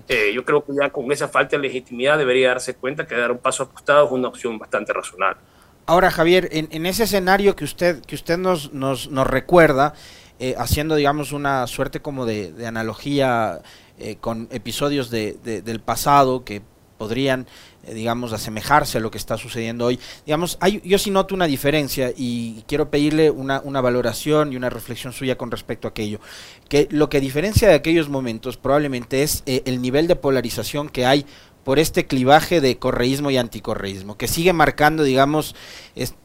Eh, 0.09 0.33
yo 0.35 0.45
creo 0.45 0.65
que 0.65 0.73
ya 0.81 0.91
con 0.91 1.11
esa 1.13 1.29
falta 1.29 1.57
de 1.57 1.63
legitimidad 1.63 2.19
debería 2.19 2.49
darse 2.49 2.75
cuenta 2.75 3.07
que 3.07 3.15
dar 3.15 3.33
un 3.33 3.39
paso 3.39 3.65
apostado 3.65 4.07
es 4.07 4.13
una 4.13 4.29
opción 4.29 4.59
bastante 4.59 4.93
razonable. 4.93 5.41
Ahora, 5.87 6.11
Javier, 6.11 6.49
en, 6.51 6.85
ese 6.85 7.05
escenario 7.05 7.55
que 7.55 7.65
usted, 7.65 8.01
que 8.05 8.17
usted 8.17 8.39
nos, 8.39 8.73
nos, 8.73 9.09
recuerda, 9.27 9.95
eh, 10.41 10.57
haciendo, 10.59 10.97
digamos, 10.97 11.31
una 11.31 11.67
suerte 11.69 12.01
como 12.01 12.27
de, 12.27 12.67
analogía 12.67 13.61
eh, 13.99 14.17
con 14.17 14.49
episodios 14.51 15.11
de, 15.11 15.35
del 15.43 15.81
pasado 15.81 16.45
que 16.45 16.63
podrían, 16.97 17.47
eh, 17.85 17.95
digamos, 17.95 18.33
asemejarse 18.33 18.99
a 18.99 19.01
lo 19.01 19.11
que 19.11 19.19
está 19.19 19.37
sucediendo 19.37 19.87
hoy. 19.87 19.99
Digamos, 20.25 20.59
hay, 20.61 20.81
yo 20.85 20.99
sí 20.99 21.11
noto 21.11 21.35
una 21.35 21.47
diferencia 21.47 22.13
y 22.17 22.65
quiero 22.67 22.91
pedirle 22.91 23.31
una, 23.31 23.61
una 23.65 23.81
valoración 23.81 24.53
y 24.53 24.57
una 24.57 24.71
reflexión 24.71 25.13
suya 25.13 25.37
con 25.37 25.51
respecto 25.51 25.89
a 25.89 25.91
aquello. 25.91 26.21
Que 26.69 26.89
lo 26.91 27.09
que 27.09 27.21
diferencia 27.21 27.69
de 27.69 27.75
aquellos 27.75 28.09
momentos 28.09 28.57
probablemente 28.57 29.23
es 29.23 29.43
eh, 29.47 29.63
el 29.67 29.81
nivel 29.81 30.07
de 30.07 30.17
polarización 30.17 30.89
que 30.89 31.07
hay 31.07 31.27
por 31.67 31.81
este 31.81 32.07
clivaje 32.07 32.61
de 32.61 32.79
correísmo 32.79 33.33
y 33.33 33.39
anticorreísmo, 33.39 34.17
que 34.17 34.29
sigue 34.29 34.53
marcando, 34.53 35.03
digamos, 35.03 35.57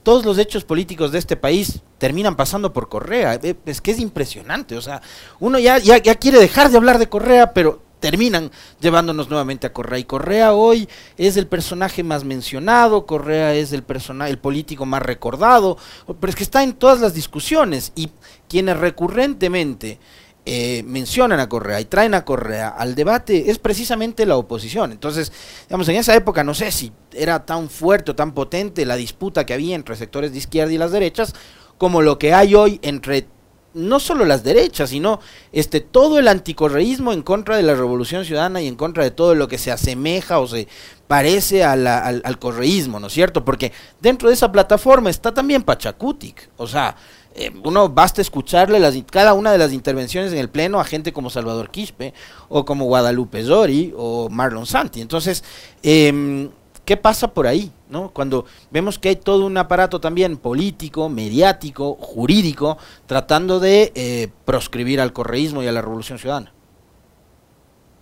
todos 0.03 0.23
los 0.23 0.37
hechos 0.37 0.65
políticos 0.65 1.11
de 1.11 1.17
este 1.17 1.35
país 1.35 1.81
terminan 1.97 2.35
pasando 2.35 2.73
por 2.73 2.89
Correa. 2.89 3.39
Es 3.65 3.81
que 3.81 3.89
es 3.89 3.99
impresionante, 3.99 4.77
o 4.77 4.81
sea, 4.83 5.01
uno 5.39 5.57
ya 5.57 5.79
quiere 6.19 6.37
dejar 6.37 6.69
de 6.69 6.77
hablar 6.77 6.99
de 6.99 7.09
Correa, 7.09 7.53
pero 7.53 7.81
terminan 8.01 8.51
llevándonos 8.81 9.29
nuevamente 9.29 9.67
a 9.67 9.73
Correa. 9.73 9.99
Y 9.99 10.03
Correa 10.03 10.53
hoy 10.53 10.89
es 11.17 11.37
el 11.37 11.47
personaje 11.47 12.03
más 12.03 12.25
mencionado, 12.25 13.05
Correa 13.05 13.53
es 13.53 13.71
el 13.71 13.83
personaje, 13.83 14.31
el 14.31 14.39
político 14.39 14.85
más 14.85 15.01
recordado, 15.01 15.77
pero 16.19 16.29
es 16.29 16.35
que 16.35 16.43
está 16.43 16.63
en 16.63 16.73
todas 16.73 16.99
las 16.99 17.13
discusiones 17.13 17.93
y 17.95 18.09
quienes 18.49 18.77
recurrentemente 18.77 19.99
eh, 20.43 20.81
mencionan 20.87 21.39
a 21.39 21.47
Correa 21.47 21.79
y 21.79 21.85
traen 21.85 22.15
a 22.15 22.25
Correa 22.25 22.69
al 22.69 22.95
debate 22.95 23.51
es 23.51 23.59
precisamente 23.59 24.25
la 24.25 24.37
oposición. 24.37 24.91
Entonces, 24.91 25.31
digamos, 25.67 25.87
en 25.87 25.97
esa 25.97 26.15
época 26.15 26.43
no 26.43 26.55
sé 26.55 26.71
si 26.71 26.91
era 27.13 27.45
tan 27.45 27.69
fuerte 27.69 28.11
o 28.11 28.15
tan 28.15 28.33
potente 28.33 28.85
la 28.85 28.95
disputa 28.95 29.45
que 29.45 29.53
había 29.53 29.75
entre 29.75 29.95
sectores 29.95 30.31
de 30.31 30.39
izquierda 30.39 30.73
y 30.73 30.79
las 30.79 30.91
derechas 30.91 31.35
como 31.77 32.01
lo 32.01 32.17
que 32.17 32.33
hay 32.33 32.55
hoy 32.55 32.79
entre 32.81 33.27
no 33.73 33.99
solo 33.99 34.25
las 34.25 34.43
derechas, 34.43 34.89
sino 34.89 35.19
este 35.51 35.81
todo 35.81 36.19
el 36.19 36.27
anticorreísmo 36.27 37.13
en 37.13 37.21
contra 37.21 37.55
de 37.55 37.63
la 37.63 37.75
revolución 37.75 38.25
ciudadana 38.25 38.61
y 38.61 38.67
en 38.67 38.75
contra 38.75 39.03
de 39.03 39.11
todo 39.11 39.35
lo 39.35 39.47
que 39.47 39.57
se 39.57 39.71
asemeja 39.71 40.39
o 40.39 40.47
se 40.47 40.67
parece 41.07 41.63
al, 41.63 41.87
al 41.87 42.39
correísmo, 42.39 42.99
¿no 42.99 43.07
es 43.07 43.13
cierto? 43.13 43.43
Porque 43.43 43.71
dentro 43.99 44.29
de 44.29 44.35
esa 44.35 44.51
plataforma 44.51 45.09
está 45.09 45.33
también 45.33 45.63
Pachacutic, 45.63 46.49
o 46.57 46.67
sea, 46.67 46.95
eh, 47.33 47.51
uno 47.63 47.87
basta 47.87 48.21
escucharle 48.21 48.79
las, 48.79 48.95
cada 49.09 49.33
una 49.33 49.51
de 49.51 49.57
las 49.57 49.71
intervenciones 49.71 50.33
en 50.33 50.39
el 50.39 50.49
pleno 50.49 50.79
a 50.79 50.83
gente 50.83 51.13
como 51.13 51.29
Salvador 51.29 51.71
Quispe 51.71 52.13
o 52.49 52.65
como 52.65 52.85
Guadalupe 52.85 53.43
Zori 53.43 53.93
o 53.95 54.29
Marlon 54.29 54.65
Santi. 54.65 54.99
Entonces, 54.99 55.43
eh, 55.81 56.49
¿qué 56.85 56.97
pasa 56.97 57.33
por 57.33 57.47
ahí? 57.47 57.71
¿no? 57.89 58.09
Cuando 58.09 58.45
vemos 58.71 58.97
que 58.97 59.09
hay 59.09 59.15
todo 59.17 59.45
un 59.45 59.57
aparato 59.57 59.99
también 59.99 60.37
político, 60.37 61.09
mediático, 61.09 61.95
jurídico, 61.95 62.77
tratando 63.05 63.59
de 63.59 63.91
eh, 63.95 64.29
proscribir 64.45 65.01
al 65.01 65.13
correísmo 65.13 65.61
y 65.61 65.67
a 65.67 65.71
la 65.71 65.81
revolución 65.81 66.17
ciudadana. 66.17 66.53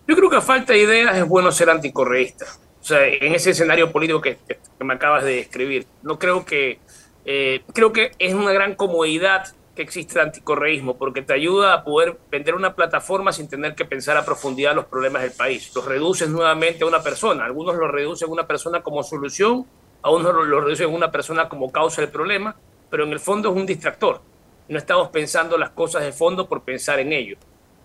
Yo 0.07 0.15
creo 0.15 0.29
que 0.29 0.37
a 0.37 0.41
falta 0.41 0.73
de 0.73 0.79
ideas 0.79 1.17
es 1.17 1.27
bueno 1.27 1.51
ser 1.51 1.69
anticorreísta. 1.69 2.45
O 2.81 2.85
sea, 2.85 3.05
en 3.05 3.35
ese 3.35 3.51
escenario 3.51 3.91
político 3.91 4.21
que, 4.21 4.37
me 4.79 4.93
acabas 4.93 5.23
de 5.23 5.35
describir, 5.35 5.85
no 6.01 6.17
creo 6.17 6.45
que 6.45 6.79
eh, 7.25 7.61
creo 7.73 7.91
que 7.91 8.11
es 8.17 8.33
una 8.33 8.51
gran 8.51 8.75
comodidad 8.75 9.53
que 9.79 9.83
existe 9.83 10.19
el 10.19 10.25
anticorreísmo 10.25 10.97
porque 10.97 11.21
te 11.21 11.31
ayuda 11.31 11.73
a 11.73 11.85
poder 11.85 12.19
vender 12.29 12.53
una 12.53 12.75
plataforma 12.75 13.31
sin 13.31 13.47
tener 13.47 13.75
que 13.75 13.85
pensar 13.85 14.17
a 14.17 14.25
profundidad 14.25 14.75
los 14.75 14.87
problemas 14.87 15.21
del 15.21 15.31
país. 15.31 15.73
Los 15.73 15.85
reduces 15.85 16.27
nuevamente 16.27 16.83
a 16.83 16.87
una 16.87 17.01
persona. 17.01 17.45
Algunos 17.45 17.77
lo 17.77 17.87
reducen 17.87 18.27
a 18.27 18.31
una 18.33 18.45
persona 18.45 18.81
como 18.81 19.03
solución, 19.03 19.65
a 20.01 20.11
unos 20.11 20.33
lo 20.33 20.59
reducen 20.59 20.87
a 20.87 20.89
una 20.89 21.09
persona 21.09 21.47
como 21.47 21.71
causa 21.71 22.01
del 22.01 22.11
problema, 22.11 22.57
pero 22.89 23.05
en 23.05 23.13
el 23.13 23.21
fondo 23.21 23.51
es 23.51 23.55
un 23.55 23.65
distractor. 23.65 24.19
No 24.67 24.77
estamos 24.77 25.07
pensando 25.11 25.57
las 25.57 25.69
cosas 25.69 26.03
de 26.03 26.11
fondo 26.11 26.49
por 26.49 26.63
pensar 26.63 26.99
en 26.99 27.13
ello. 27.13 27.37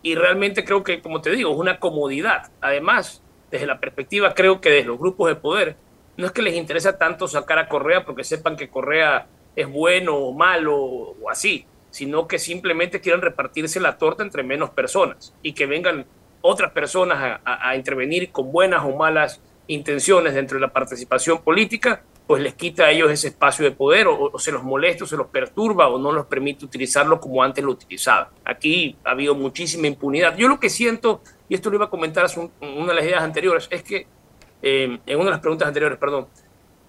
Y 0.02 0.16
realmente 0.16 0.64
creo 0.64 0.82
que, 0.82 1.00
como 1.00 1.20
te 1.20 1.30
digo, 1.30 1.52
es 1.52 1.56
una 1.56 1.78
comodidad. 1.78 2.50
Además, 2.60 3.22
desde 3.52 3.66
la 3.66 3.78
perspectiva, 3.78 4.34
creo 4.34 4.60
que 4.60 4.70
de 4.70 4.82
los 4.82 4.98
grupos 4.98 5.28
de 5.28 5.36
poder, 5.36 5.76
no 6.16 6.26
es 6.26 6.32
que 6.32 6.42
les 6.42 6.56
interesa 6.56 6.98
tanto 6.98 7.28
sacar 7.28 7.60
a 7.60 7.68
Correa 7.68 8.04
porque 8.04 8.24
sepan 8.24 8.56
que 8.56 8.68
Correa 8.68 9.28
es 9.54 9.70
bueno 9.70 10.16
o 10.16 10.32
malo 10.32 10.74
o 10.76 11.30
así, 11.30 11.64
sino 11.94 12.26
que 12.26 12.40
simplemente 12.40 13.00
quieren 13.00 13.22
repartirse 13.22 13.78
la 13.78 13.98
torta 13.98 14.24
entre 14.24 14.42
menos 14.42 14.70
personas 14.70 15.32
y 15.42 15.52
que 15.52 15.66
vengan 15.66 16.06
otras 16.40 16.72
personas 16.72 17.38
a, 17.44 17.76
intervenir 17.76 18.32
con 18.32 18.50
buenas 18.50 18.82
o 18.84 18.96
malas 18.96 19.40
intenciones 19.68 20.34
dentro 20.34 20.56
de 20.56 20.62
la 20.62 20.72
participación 20.72 21.40
política, 21.42 22.02
pues 22.26 22.42
les 22.42 22.54
quita 22.54 22.86
a 22.86 22.90
ellos 22.90 23.12
ese 23.12 23.28
espacio 23.28 23.64
de 23.64 23.70
poder 23.70 24.08
o, 24.08 24.36
se 24.40 24.50
los 24.50 24.64
molesta 24.64 25.04
o 25.04 25.06
se 25.06 25.16
los 25.16 25.28
perturba 25.28 25.86
o 25.86 25.96
no 25.96 26.10
los 26.10 26.26
permite 26.26 26.64
utilizarlo 26.64 27.20
como 27.20 27.44
antes 27.44 27.62
lo 27.62 27.70
utilizaban. 27.70 28.26
Aquí 28.44 28.96
ha 29.04 29.12
habido 29.12 29.36
muchísima 29.36 29.86
impunidad. 29.86 30.36
Yo 30.36 30.48
lo 30.48 30.58
que 30.58 30.70
siento, 30.70 31.22
y 31.48 31.54
esto 31.54 31.70
lo 31.70 31.76
iba 31.76 31.84
a 31.84 31.90
comentar 31.90 32.26
en 32.36 32.50
una 32.76 32.88
de 32.88 32.94
las 32.94 33.04
ideas 33.04 33.22
anteriores, 33.22 33.68
es 33.70 33.84
que, 33.84 34.08
eh, 34.62 34.98
en 35.06 35.16
una 35.16 35.26
de 35.26 35.30
las 35.30 35.40
preguntas 35.40 35.68
anteriores, 35.68 35.96
perdón, 35.96 36.26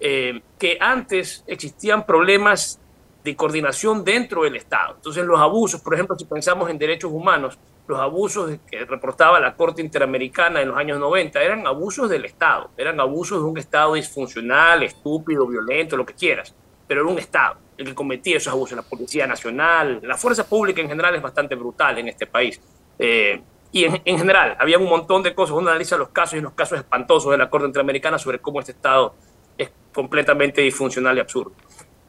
eh, 0.00 0.42
que 0.58 0.78
antes 0.80 1.44
existían 1.46 2.04
problemas 2.04 2.80
de 3.26 3.36
coordinación 3.36 4.04
dentro 4.04 4.44
del 4.44 4.54
Estado. 4.54 4.94
Entonces 4.94 5.24
los 5.24 5.40
abusos, 5.40 5.80
por 5.80 5.94
ejemplo, 5.94 6.16
si 6.16 6.24
pensamos 6.24 6.70
en 6.70 6.78
derechos 6.78 7.10
humanos, 7.10 7.58
los 7.88 7.98
abusos 7.98 8.58
que 8.70 8.84
reportaba 8.84 9.40
la 9.40 9.56
Corte 9.56 9.82
Interamericana 9.82 10.62
en 10.62 10.68
los 10.68 10.76
años 10.76 11.00
90 11.00 11.42
eran 11.42 11.66
abusos 11.66 12.08
del 12.08 12.24
Estado, 12.24 12.70
eran 12.76 13.00
abusos 13.00 13.42
de 13.42 13.48
un 13.48 13.58
Estado 13.58 13.94
disfuncional, 13.94 14.84
estúpido, 14.84 15.46
violento, 15.46 15.96
lo 15.96 16.06
que 16.06 16.14
quieras, 16.14 16.54
pero 16.86 17.02
era 17.02 17.10
un 17.10 17.18
Estado 17.18 17.58
el 17.76 17.86
que 17.86 17.94
cometía 17.94 18.36
esos 18.36 18.52
abusos, 18.52 18.76
la 18.76 18.82
Policía 18.82 19.26
Nacional, 19.26 20.00
la 20.02 20.16
fuerza 20.16 20.48
pública 20.48 20.80
en 20.80 20.88
general 20.88 21.14
es 21.14 21.20
bastante 21.20 21.56
brutal 21.56 21.98
en 21.98 22.08
este 22.08 22.26
país. 22.26 22.60
Eh, 22.98 23.42
y 23.72 23.84
en, 23.84 24.00
en, 24.04 24.18
general, 24.18 24.56
había 24.58 24.78
un 24.78 24.88
montón 24.88 25.22
de 25.22 25.34
cosas, 25.34 25.56
uno 25.56 25.68
analiza 25.68 25.98
los 25.98 26.08
casos 26.08 26.38
y 26.38 26.40
los 26.40 26.52
casos 26.52 26.78
espantosos 26.78 27.32
de 27.32 27.38
la 27.38 27.50
Corte 27.50 27.66
Interamericana 27.66 28.18
sobre 28.18 28.38
cómo 28.38 28.60
este 28.60 28.72
Estado 28.72 29.14
es 29.58 29.70
completamente 29.92 30.62
disfuncional 30.62 31.16
y 31.16 31.20
absurdo. 31.20 31.52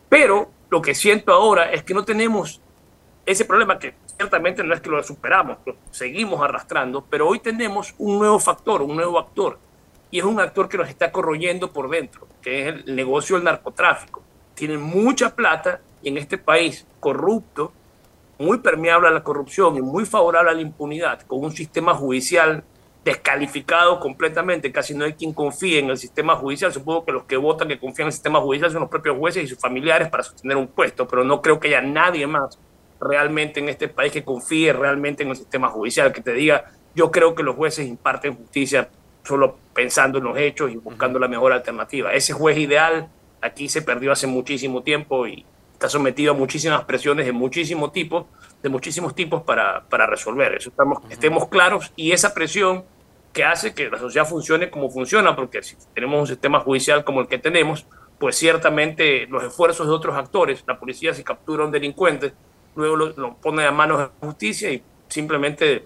Pero 0.08 0.52
lo 0.70 0.82
que 0.82 0.96
siento 0.96 1.32
ahora 1.34 1.72
es 1.72 1.84
que 1.84 1.94
no 1.94 2.04
tenemos 2.04 2.62
ese 3.26 3.46
problema 3.46 3.78
que 3.78 3.94
ciertamente 4.18 4.64
no 4.64 4.74
es 4.74 4.82
que 4.82 4.90
lo 4.90 5.04
superamos, 5.04 5.58
lo 5.66 5.76
seguimos 5.92 6.42
arrastrando, 6.42 7.06
pero 7.10 7.28
hoy 7.28 7.40
tenemos 7.40 7.94
un 7.98 8.20
nuevo 8.20 8.40
factor, 8.40 8.82
un 8.82 8.96
nuevo 8.96 9.20
actor, 9.20 9.60
y 10.10 10.20
es 10.20 10.26
un 10.26 10.40
actor 10.40 10.70
que 10.70 10.78
nos 10.78 10.90
está 10.90 11.12
corroyendo 11.12 11.72
por 11.72 11.90
dentro, 11.90 12.28
que 12.42 12.62
es 12.62 12.68
el 12.68 12.96
negocio 12.96 13.36
del 13.36 13.44
narcotráfico. 13.44 14.24
Tienen 14.56 14.82
mucha 14.82 15.36
plata 15.36 15.82
y 16.02 16.10
en 16.10 16.18
este 16.18 16.38
país 16.38 16.88
corrupto, 17.00 17.74
muy 18.40 18.60
permeable 18.60 19.08
a 19.08 19.12
la 19.12 19.24
corrupción 19.24 19.76
y 19.76 19.82
muy 19.82 20.06
favorable 20.06 20.52
a 20.52 20.54
la 20.54 20.62
impunidad, 20.62 21.22
con 21.24 21.44
un 21.44 21.52
sistema 21.52 21.94
judicial 21.94 22.64
descalificado 23.04 24.00
completamente, 24.00 24.72
casi 24.72 24.94
no 24.94 25.06
hay 25.06 25.14
quien 25.14 25.34
confíe 25.34 25.80
en 25.80 25.90
el 25.90 25.98
sistema 25.98 26.36
judicial. 26.36 26.74
Supongo 26.74 27.06
que 27.06 27.12
los 27.12 27.24
que 27.24 27.38
votan 27.38 27.68
que 27.68 27.80
confían 27.80 28.06
en 28.06 28.08
el 28.08 28.14
sistema 28.14 28.40
judicial 28.42 28.72
son 28.72 28.82
los 28.82 28.90
propios 28.90 29.18
jueces 29.18 29.44
y 29.44 29.48
sus 29.48 29.60
familiares 29.60 30.10
para 30.10 30.24
sostener 30.24 30.58
un 30.58 30.68
puesto, 30.68 31.08
pero 31.08 31.24
no 31.24 31.42
creo 31.42 31.60
que 31.60 31.70
haya 31.70 31.82
nadie 31.82 32.28
más 32.28 32.60
realmente 33.00 33.60
en 33.60 33.70
este 33.70 33.88
país 33.88 34.12
que 34.12 34.24
confíe 34.24 34.74
realmente 34.74 35.24
en 35.24 35.30
el 35.30 35.36
sistema 35.36 35.70
judicial, 35.70 36.12
que 36.12 36.22
te 36.22 36.34
diga, 36.34 36.72
yo 36.96 37.12
creo 37.12 37.36
que 37.36 37.44
los 37.44 37.56
jueces 37.56 37.88
imparten 37.88 38.36
justicia 38.36 38.90
solo 39.24 39.58
pensando 39.74 40.18
en 40.18 40.24
los 40.24 40.38
hechos 40.38 40.72
y 40.72 40.78
buscando 40.78 41.20
la 41.20 41.28
mejor 41.28 41.54
alternativa. 41.54 42.14
Ese 42.14 42.34
juez 42.34 42.58
ideal 42.58 43.10
aquí 43.42 43.70
se 43.70 43.82
perdió 43.82 44.12
hace 44.12 44.28
muchísimo 44.28 44.82
tiempo 44.84 45.28
y 45.28 45.46
está 45.78 45.90
sometido 45.90 46.34
a 46.34 46.36
muchísimas 46.36 46.84
presiones 46.86 47.28
de 47.28 47.32
muchísimo 47.32 47.92
tipo, 47.92 48.28
de 48.64 48.70
muchísimos 48.70 49.14
tipos 49.14 49.44
para, 49.44 49.84
para 49.88 50.08
resolver 50.08 50.56
eso. 50.56 50.70
Estamos, 50.70 51.04
Estemos 51.12 51.48
claros 51.50 51.94
y 51.96 52.14
esa 52.14 52.34
presión 52.34 52.84
que 53.32 53.44
hace 53.44 53.76
que 53.76 53.88
la 53.88 54.00
sociedad 54.00 54.26
funcione 54.28 54.72
como 54.72 54.90
funciona, 54.90 55.36
porque 55.36 55.62
si 55.62 55.76
tenemos 55.94 56.20
un 56.20 56.26
sistema 56.26 56.62
judicial 56.62 57.04
como 57.04 57.22
el 57.22 57.28
que 57.28 57.38
tenemos, 57.38 57.86
pues 58.18 58.36
ciertamente 58.36 59.28
los 59.28 59.44
esfuerzos 59.44 59.86
de 59.86 59.94
otros 59.94 60.18
actores, 60.18 60.64
la 60.66 60.80
policía 60.80 61.14
si 61.14 61.24
captura 61.24 61.62
a 61.62 61.68
un 61.68 61.72
delincuente, 61.72 62.34
luego 62.76 62.96
lo, 62.96 63.36
pone 63.36 63.64
a 63.64 63.72
manos 63.72 64.00
de 64.00 64.04
la 64.06 64.12
justicia 64.20 64.72
y 64.72 64.82
simplemente 65.10 65.86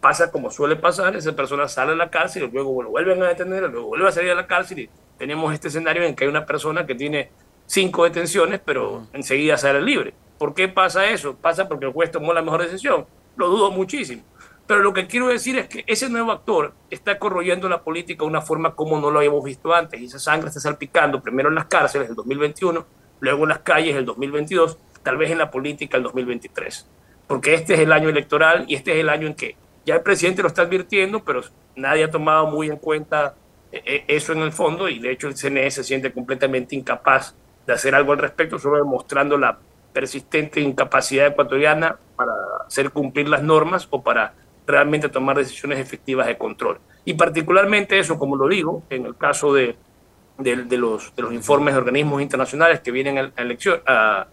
pasa 0.00 0.30
como 0.30 0.52
suele 0.52 0.76
pasar, 0.76 1.16
esa 1.16 1.34
persona 1.34 1.66
sale 1.66 1.90
a 1.90 1.96
la 1.96 2.08
cárcel 2.08 2.44
y 2.44 2.50
luego 2.52 2.80
lo 2.84 2.90
vuelven 2.90 3.20
a 3.24 3.26
detener, 3.26 3.64
luego 3.64 3.88
vuelve 3.88 4.06
a 4.06 4.12
salir 4.12 4.30
a 4.30 4.36
la 4.36 4.46
cárcel 4.46 4.78
y 4.78 4.90
tenemos 5.18 5.52
este 5.52 5.66
escenario 5.66 6.04
en 6.04 6.14
que 6.14 6.22
hay 6.22 6.30
una 6.30 6.46
persona 6.46 6.86
que 6.86 6.94
tiene 6.94 7.30
cinco 7.66 8.04
detenciones, 8.04 8.60
pero 8.64 9.06
enseguida 9.12 9.56
sale 9.56 9.82
libre. 9.82 10.14
¿Por 10.38 10.54
qué 10.54 10.68
pasa 10.68 11.08
eso? 11.08 11.36
Pasa 11.36 11.68
porque 11.68 11.86
el 11.86 11.92
juez 11.92 12.10
tomó 12.10 12.32
la 12.32 12.42
mejor 12.42 12.62
decisión. 12.62 13.06
Lo 13.36 13.48
dudo 13.48 13.70
muchísimo. 13.70 14.22
Pero 14.66 14.82
lo 14.82 14.94
que 14.94 15.06
quiero 15.06 15.28
decir 15.28 15.58
es 15.58 15.68
que 15.68 15.84
ese 15.86 16.08
nuevo 16.08 16.32
actor 16.32 16.72
está 16.90 17.18
corroyendo 17.18 17.68
la 17.68 17.82
política 17.82 18.24
de 18.24 18.30
una 18.30 18.40
forma 18.40 18.74
como 18.74 18.98
no 18.98 19.10
lo 19.10 19.18
habíamos 19.18 19.44
visto 19.44 19.74
antes. 19.74 20.00
Y 20.00 20.06
esa 20.06 20.18
sangre 20.18 20.48
está 20.48 20.60
salpicando 20.60 21.20
primero 21.20 21.50
en 21.50 21.54
las 21.54 21.66
cárceles 21.66 22.08
el 22.08 22.14
2021, 22.14 22.86
luego 23.20 23.42
en 23.44 23.48
las 23.50 23.58
calles 23.58 23.94
el 23.94 24.06
2022, 24.06 24.78
tal 25.02 25.18
vez 25.18 25.30
en 25.30 25.38
la 25.38 25.50
política 25.50 25.98
el 25.98 26.02
2023. 26.04 26.88
Porque 27.26 27.54
este 27.54 27.74
es 27.74 27.80
el 27.80 27.92
año 27.92 28.08
electoral 28.08 28.64
y 28.66 28.74
este 28.74 28.92
es 28.92 28.98
el 29.00 29.10
año 29.10 29.26
en 29.26 29.34
que 29.34 29.56
ya 29.84 29.96
el 29.96 30.02
presidente 30.02 30.40
lo 30.40 30.48
está 30.48 30.62
advirtiendo, 30.62 31.22
pero 31.24 31.42
nadie 31.76 32.04
ha 32.04 32.10
tomado 32.10 32.46
muy 32.46 32.68
en 32.68 32.76
cuenta 32.76 33.34
eh, 33.70 33.82
eh, 33.84 34.04
eso 34.08 34.32
en 34.32 34.40
el 34.40 34.52
fondo 34.52 34.88
y 34.88 34.98
de 34.98 35.10
hecho 35.10 35.28
el 35.28 35.34
CNE 35.34 35.70
se 35.70 35.84
siente 35.84 36.12
completamente 36.12 36.74
incapaz 36.74 37.34
de 37.66 37.72
hacer 37.72 37.94
algo 37.94 38.12
al 38.12 38.18
respecto, 38.18 38.58
solo 38.58 38.78
demostrando 38.78 39.38
la 39.38 39.58
persistente 39.92 40.60
incapacidad 40.60 41.28
ecuatoriana 41.28 41.96
para 42.16 42.32
hacer 42.66 42.90
cumplir 42.90 43.28
las 43.28 43.42
normas 43.42 43.86
o 43.90 44.02
para 44.02 44.34
realmente 44.66 45.08
tomar 45.08 45.36
decisiones 45.36 45.78
efectivas 45.78 46.26
de 46.26 46.36
control. 46.36 46.78
Y 47.04 47.14
particularmente 47.14 47.98
eso, 47.98 48.18
como 48.18 48.36
lo 48.36 48.48
digo, 48.48 48.82
en 48.90 49.06
el 49.06 49.16
caso 49.16 49.52
de, 49.52 49.76
de, 50.38 50.78
los, 50.78 51.14
de 51.14 51.22
los 51.22 51.32
informes 51.32 51.74
de 51.74 51.78
organismos 51.78 52.22
internacionales 52.22 52.80
que 52.80 52.90
vienen 52.90 53.18
a, 53.18 53.32
elección, 53.36 53.80
a, 53.86 54.26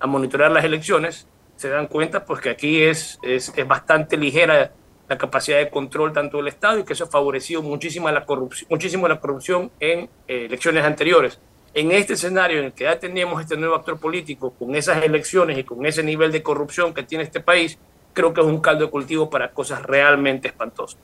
a, 0.00 0.06
monitorear 0.06 0.50
las 0.50 0.64
elecciones, 0.64 1.28
se 1.56 1.68
dan 1.68 1.86
cuenta 1.86 2.24
pues 2.24 2.40
que 2.40 2.50
aquí 2.50 2.82
es, 2.82 3.18
es, 3.22 3.52
es, 3.54 3.68
bastante 3.68 4.16
ligera 4.16 4.72
la 5.08 5.18
capacidad 5.18 5.58
de 5.58 5.70
control 5.70 6.12
tanto 6.12 6.38
del 6.38 6.48
Estado 6.48 6.78
y 6.78 6.84
que 6.84 6.94
eso 6.94 7.04
ha 7.04 7.08
favorecido 7.08 7.62
muchísimo 7.62 8.10
la 8.10 8.24
corrupción, 8.24 8.66
muchísimo 8.70 9.06
la 9.06 9.20
corrupción 9.20 9.70
en 9.78 10.08
eh, 10.26 10.46
elecciones 10.46 10.84
anteriores. 10.84 11.38
En 11.74 11.90
este 11.90 12.12
escenario 12.12 12.60
en 12.60 12.66
el 12.66 12.72
que 12.72 12.84
ya 12.84 13.00
tenemos 13.00 13.40
este 13.40 13.56
nuevo 13.56 13.74
actor 13.74 13.98
político 13.98 14.52
con 14.56 14.76
esas 14.76 15.02
elecciones 15.02 15.58
y 15.58 15.64
con 15.64 15.84
ese 15.84 16.04
nivel 16.04 16.30
de 16.30 16.40
corrupción 16.40 16.94
que 16.94 17.02
tiene 17.02 17.24
este 17.24 17.40
país, 17.40 17.76
creo 18.12 18.32
que 18.32 18.40
es 18.40 18.46
un 18.46 18.60
caldo 18.60 18.84
de 18.84 18.90
cultivo 18.92 19.28
para 19.28 19.50
cosas 19.50 19.82
realmente 19.82 20.46
espantosas. 20.46 21.00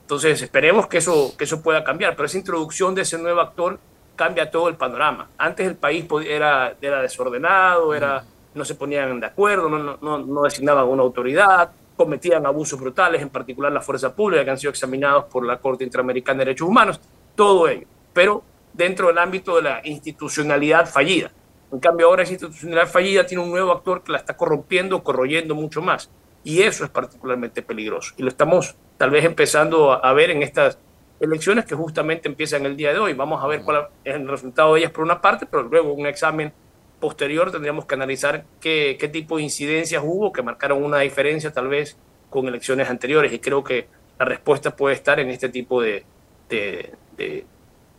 Entonces, 0.00 0.40
esperemos 0.40 0.86
que 0.86 0.98
eso, 0.98 1.34
que 1.36 1.44
eso 1.44 1.62
pueda 1.62 1.84
cambiar, 1.84 2.16
pero 2.16 2.24
esa 2.24 2.38
introducción 2.38 2.94
de 2.94 3.02
ese 3.02 3.18
nuevo 3.18 3.38
actor 3.42 3.78
cambia 4.16 4.50
todo 4.50 4.70
el 4.70 4.76
panorama. 4.76 5.28
Antes 5.36 5.66
el 5.66 5.76
país 5.76 6.06
era, 6.26 6.74
era 6.80 7.02
desordenado, 7.02 7.94
era, 7.94 8.24
no 8.54 8.64
se 8.64 8.76
ponían 8.76 9.20
de 9.20 9.26
acuerdo, 9.26 9.68
no, 9.68 9.98
no, 10.00 10.18
no 10.18 10.42
designaban 10.42 10.88
una 10.88 11.02
autoridad, 11.02 11.70
cometían 11.96 12.46
abusos 12.46 12.80
brutales, 12.80 13.20
en 13.20 13.28
particular 13.28 13.70
la 13.70 13.82
fuerza 13.82 14.14
pública, 14.14 14.42
que 14.42 14.50
han 14.50 14.58
sido 14.58 14.70
examinados 14.70 15.24
por 15.24 15.44
la 15.44 15.58
Corte 15.58 15.84
Interamericana 15.84 16.38
de 16.38 16.44
Derechos 16.46 16.66
Humanos, 16.66 16.98
todo 17.34 17.68
ello, 17.68 17.86
pero 18.14 18.42
dentro 18.74 19.06
del 19.08 19.18
ámbito 19.18 19.56
de 19.56 19.62
la 19.62 19.80
institucionalidad 19.84 20.86
fallida. 20.86 21.30
En 21.72 21.80
cambio, 21.80 22.06
ahora 22.06 22.22
esa 22.22 22.32
institucionalidad 22.32 22.88
fallida 22.88 23.26
tiene 23.26 23.42
un 23.42 23.50
nuevo 23.50 23.72
actor 23.72 24.02
que 24.02 24.12
la 24.12 24.18
está 24.18 24.36
corrompiendo, 24.36 25.02
corroyendo 25.02 25.54
mucho 25.54 25.80
más. 25.80 26.10
Y 26.44 26.62
eso 26.62 26.84
es 26.84 26.90
particularmente 26.90 27.62
peligroso. 27.62 28.14
Y 28.16 28.22
lo 28.22 28.28
estamos 28.28 28.76
tal 28.98 29.10
vez 29.10 29.24
empezando 29.24 29.92
a, 29.92 30.12
ver 30.12 30.30
en 30.30 30.42
estas 30.42 30.78
elecciones 31.20 31.64
que 31.64 31.74
justamente 31.74 32.28
empiezan 32.28 32.66
el 32.66 32.76
día 32.76 32.92
de 32.92 32.98
hoy. 32.98 33.14
Vamos 33.14 33.42
a 33.42 33.46
ver 33.46 33.62
cuál 33.62 33.88
es 34.04 34.14
el 34.14 34.28
resultado 34.28 34.74
de 34.74 34.80
ellas 34.80 34.92
por 34.92 35.04
una 35.04 35.20
parte, 35.20 35.46
pero 35.46 35.62
luego 35.62 35.92
un 35.94 36.06
examen 36.06 36.52
posterior 37.00 37.50
tendríamos 37.50 37.86
que 37.86 37.94
analizar 37.94 38.44
qué, 38.60 38.96
qué 39.00 39.08
tipo 39.08 39.38
de 39.38 39.44
incidencias 39.44 40.02
hubo 40.04 40.32
que 40.32 40.42
marcaron 40.42 40.82
una 40.82 41.00
diferencia 41.00 41.52
tal 41.52 41.68
vez 41.68 41.96
con 42.30 42.46
elecciones 42.46 42.90
anteriores. 42.90 43.32
Y 43.32 43.38
creo 43.38 43.64
que 43.64 43.88
la 44.18 44.26
respuesta 44.26 44.76
puede 44.76 44.94
estar 44.94 45.18
en 45.18 45.30
este 45.30 45.48
tipo 45.48 45.80
de, 45.82 46.04
de, 46.48 46.92
de, 47.16 47.46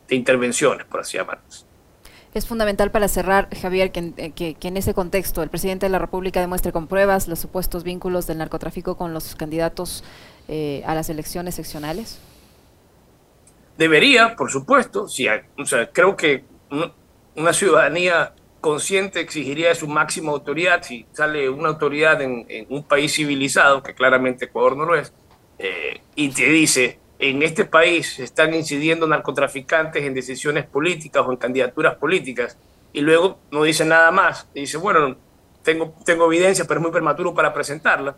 de 0.08 0.16
intervenciones, 0.16 0.86
por 0.86 1.02
así 1.02 1.18
llamarlas. 1.18 1.66
Es 2.36 2.46
fundamental 2.46 2.92
para 2.92 3.08
cerrar, 3.08 3.48
Javier, 3.56 3.92
eh, 3.96 4.32
que, 4.32 4.58
en 4.62 4.76
ese 4.76 4.94
contexto 4.94 5.42
el 5.42 5.50
presidente 5.50 5.86
de 5.86 5.90
la 5.90 6.00
República 6.00 6.42
demuestre 6.42 6.74
con 6.74 6.88
pruebas 6.88 7.30
los 7.30 7.40
supuestos 7.40 7.86
vínculos 7.86 8.28
del 8.28 8.40
narcotráfico 8.40 8.98
con 8.98 9.14
los 9.14 9.36
candidatos 9.36 10.04
eh, 10.50 10.84
a 10.86 10.96
las 10.96 11.10
elecciones 11.10 11.56
seccionales. 11.56 12.20
Debería, 13.78 14.36
por 14.36 14.52
supuesto. 14.52 15.08
Sí, 15.08 15.28
o 15.58 15.66
sea, 15.66 15.90
creo 15.90 16.18
que 16.18 16.44
una 17.36 17.54
ciudadanía 17.54 18.34
consciente 18.60 19.22
exigiría 19.22 19.70
de 19.70 19.76
su 19.76 19.88
máxima 19.88 20.34
autoridad. 20.34 20.84
Si 20.84 21.06
sale 21.14 21.50
una 21.50 21.70
autoridad 21.70 22.22
en, 22.22 22.46
un 22.68 22.84
país 22.84 23.14
civilizado, 23.14 23.82
que 23.82 23.96
claramente 23.96 24.46
Ecuador 24.46 24.76
no 24.76 24.86
lo 24.86 24.96
es, 24.96 25.14
eh, 25.58 26.02
y 26.16 26.30
te 26.30 26.50
dice 26.50 27.00
en 27.20 27.44
este 27.44 27.66
país 27.66 28.20
están 28.20 28.54
incidiendo 28.54 29.08
narcotraficantes 29.08 30.04
en 30.04 30.14
decisiones 30.14 30.66
políticas 30.66 31.24
o 31.26 31.32
en 31.32 31.38
candidaturas 31.38 31.96
políticas 31.96 32.58
y 32.92 33.02
luego 33.02 33.40
no 33.52 33.64
dice 33.64 33.86
nada 33.86 34.12
más. 34.12 34.48
dice, 34.54 34.78
bueno, 34.78 35.16
tengo, 35.64 35.94
tengo 36.06 36.26
evidencia, 36.26 36.66
pero 36.66 36.80
es 36.80 36.84
muy 36.84 36.92
prematuro 36.92 37.34
para 37.34 37.54
presentarla. 37.54 38.16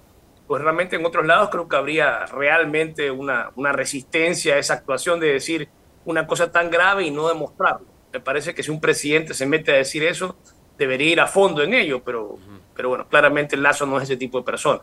Pues 0.47 0.61
realmente 0.61 0.95
en 0.95 1.05
otros 1.05 1.25
lados 1.25 1.49
creo 1.49 1.67
que 1.67 1.75
habría 1.75 2.25
realmente 2.27 3.11
una, 3.11 3.51
una 3.55 3.71
resistencia 3.71 4.55
a 4.55 4.57
esa 4.57 4.75
actuación 4.75 5.19
de 5.19 5.33
decir 5.33 5.69
una 6.05 6.25
cosa 6.25 6.51
tan 6.51 6.69
grave 6.69 7.05
y 7.05 7.11
no 7.11 7.27
demostrarlo. 7.27 7.87
Me 8.13 8.19
parece 8.19 8.55
que 8.55 8.63
si 8.63 8.71
un 8.71 8.79
presidente 8.79 9.33
se 9.33 9.45
mete 9.45 9.73
a 9.73 9.75
decir 9.75 10.03
eso, 10.03 10.37
debería 10.77 11.11
ir 11.11 11.19
a 11.19 11.27
fondo 11.27 11.63
en 11.63 11.73
ello, 11.73 12.01
pero, 12.03 12.37
pero 12.75 12.89
bueno, 12.89 13.07
claramente 13.09 13.55
el 13.55 13.63
Lazo 13.63 13.85
no 13.85 13.97
es 13.97 14.03
ese 14.03 14.15
tipo 14.15 14.37
de 14.37 14.45
persona. 14.45 14.81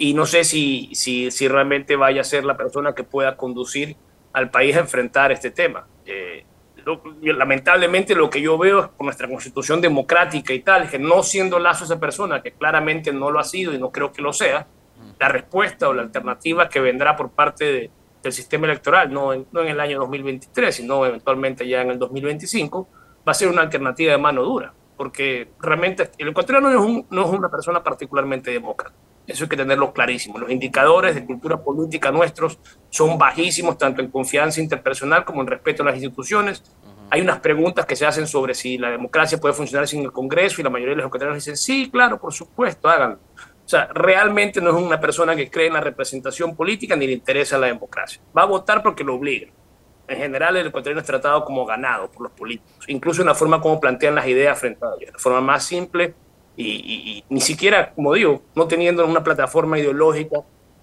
Y 0.00 0.14
no 0.14 0.26
sé 0.26 0.44
si, 0.44 0.90
si, 0.94 1.32
si 1.32 1.48
realmente 1.48 1.96
vaya 1.96 2.20
a 2.20 2.24
ser 2.24 2.44
la 2.44 2.56
persona 2.56 2.94
que 2.94 3.02
pueda 3.02 3.36
conducir 3.36 3.96
al 4.32 4.48
país 4.48 4.76
a 4.76 4.80
enfrentar 4.80 5.32
este 5.32 5.50
tema. 5.50 5.88
Eh, 6.06 6.44
lamentablemente 7.20 8.14
lo 8.14 8.30
que 8.30 8.40
yo 8.40 8.56
veo 8.56 8.80
es 8.80 8.88
por 8.90 9.04
nuestra 9.04 9.28
constitución 9.28 9.80
democrática 9.80 10.54
y 10.54 10.60
tal, 10.60 10.88
que 10.88 11.00
no 11.00 11.24
siendo 11.24 11.58
Lazo 11.58 11.84
esa 11.84 11.98
persona, 11.98 12.40
que 12.40 12.52
claramente 12.52 13.12
no 13.12 13.32
lo 13.32 13.40
ha 13.40 13.44
sido 13.44 13.74
y 13.74 13.78
no 13.78 13.90
creo 13.90 14.12
que 14.12 14.22
lo 14.22 14.32
sea, 14.32 14.68
la 15.18 15.28
respuesta 15.28 15.88
o 15.88 15.92
la 15.92 16.02
alternativa 16.02 16.68
que 16.68 16.78
vendrá 16.78 17.16
por 17.16 17.30
parte 17.30 17.90
del 18.22 18.32
sistema 18.32 18.66
electoral, 18.66 19.12
no 19.12 19.32
en, 19.32 19.46
no 19.50 19.62
en 19.62 19.68
el 19.68 19.80
año 19.80 19.98
2023, 19.98 20.76
sino 20.76 21.04
eventualmente 21.04 21.66
ya 21.66 21.82
en 21.82 21.90
el 21.90 21.98
2025, 21.98 22.88
va 23.26 23.32
a 23.32 23.34
ser 23.34 23.48
una 23.48 23.62
alternativa 23.62 24.12
de 24.12 24.18
mano 24.18 24.44
dura, 24.44 24.72
porque 24.96 25.48
realmente 25.60 26.10
el 26.18 26.28
ecuatoriano 26.28 26.70
no 26.70 26.84
es, 26.84 27.04
no 27.10 27.24
es 27.24 27.30
una 27.30 27.48
persona 27.50 27.82
particularmente 27.82 28.52
demócrata. 28.52 28.94
Eso 29.28 29.44
hay 29.44 29.50
que 29.50 29.56
tenerlo 29.58 29.92
clarísimo. 29.92 30.38
Los 30.38 30.50
indicadores 30.50 31.14
de 31.14 31.26
cultura 31.26 31.62
política 31.62 32.10
nuestros 32.10 32.58
son 32.88 33.18
bajísimos, 33.18 33.76
tanto 33.76 34.00
en 34.00 34.10
confianza 34.10 34.58
interpersonal 34.58 35.26
como 35.26 35.42
en 35.42 35.48
respeto 35.48 35.82
a 35.82 35.86
las 35.86 35.96
instituciones. 35.96 36.62
Hay 37.10 37.20
unas 37.20 37.38
preguntas 37.40 37.84
que 37.84 37.94
se 37.94 38.06
hacen 38.06 38.26
sobre 38.26 38.54
si 38.54 38.78
la 38.78 38.90
democracia 38.90 39.38
puede 39.38 39.52
funcionar 39.52 39.86
sin 39.86 40.02
el 40.02 40.12
Congreso 40.12 40.60
y 40.60 40.64
la 40.64 40.70
mayoría 40.70 40.94
de 40.94 40.96
los 40.96 41.06
ecuatorianos 41.06 41.44
dicen, 41.44 41.58
sí, 41.58 41.90
claro, 41.90 42.18
por 42.18 42.32
supuesto, 42.32 42.88
háganlo. 42.88 43.18
O 43.36 43.68
sea, 43.68 43.90
realmente 43.92 44.62
no 44.62 44.70
es 44.70 44.82
una 44.82 44.98
persona 44.98 45.36
que 45.36 45.50
cree 45.50 45.66
en 45.66 45.74
la 45.74 45.82
representación 45.82 46.56
política 46.56 46.96
ni 46.96 47.06
le 47.06 47.12
interesa 47.12 47.58
la 47.58 47.66
democracia. 47.66 48.22
Va 48.36 48.42
a 48.42 48.46
votar 48.46 48.82
porque 48.82 49.04
lo 49.04 49.14
obligan. 49.14 49.50
En 50.08 50.16
general, 50.16 50.56
el 50.56 50.68
ecuatoriano 50.68 51.02
es 51.02 51.06
tratado 51.06 51.44
como 51.44 51.66
ganado 51.66 52.10
por 52.10 52.22
los 52.22 52.32
políticos, 52.32 52.86
incluso 52.88 53.20
en 53.20 53.26
la 53.26 53.34
forma 53.34 53.60
como 53.60 53.78
plantean 53.78 54.14
las 54.14 54.26
ideas 54.26 54.58
frente 54.58 54.82
a 54.86 54.88
ellos, 54.98 55.12
de 55.12 55.18
forma 55.18 55.42
más 55.42 55.64
simple 55.64 56.14
y, 56.60 57.24
ni 57.28 57.40
siquiera, 57.40 57.92
como 57.94 58.14
digo, 58.14 58.42
no 58.54 58.66
teniendo 58.66 59.06
una 59.06 59.22
plataforma 59.22 59.78
ideológica 59.78 60.40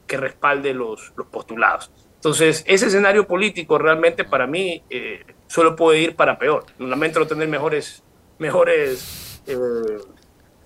que 0.08 0.18
respalde 0.18 0.74
los, 0.74 1.12
los 1.18 1.28
postulados. 1.28 1.92
Entonces, 2.16 2.64
ese 2.66 2.88
escenario 2.88 3.28
político 3.28 3.78
realmente 3.78 4.24
para 4.24 4.48
mí 4.48 4.82
eh, 4.90 5.24
solo 5.48 5.76
puede 5.76 6.00
ir 6.00 6.16
para 6.16 6.40
peor. 6.40 6.66
Lamento 6.80 7.20
no 7.20 7.28
tener 7.28 7.48
mejores, 7.48 8.04
mejores 8.40 9.42
eh, 9.46 9.58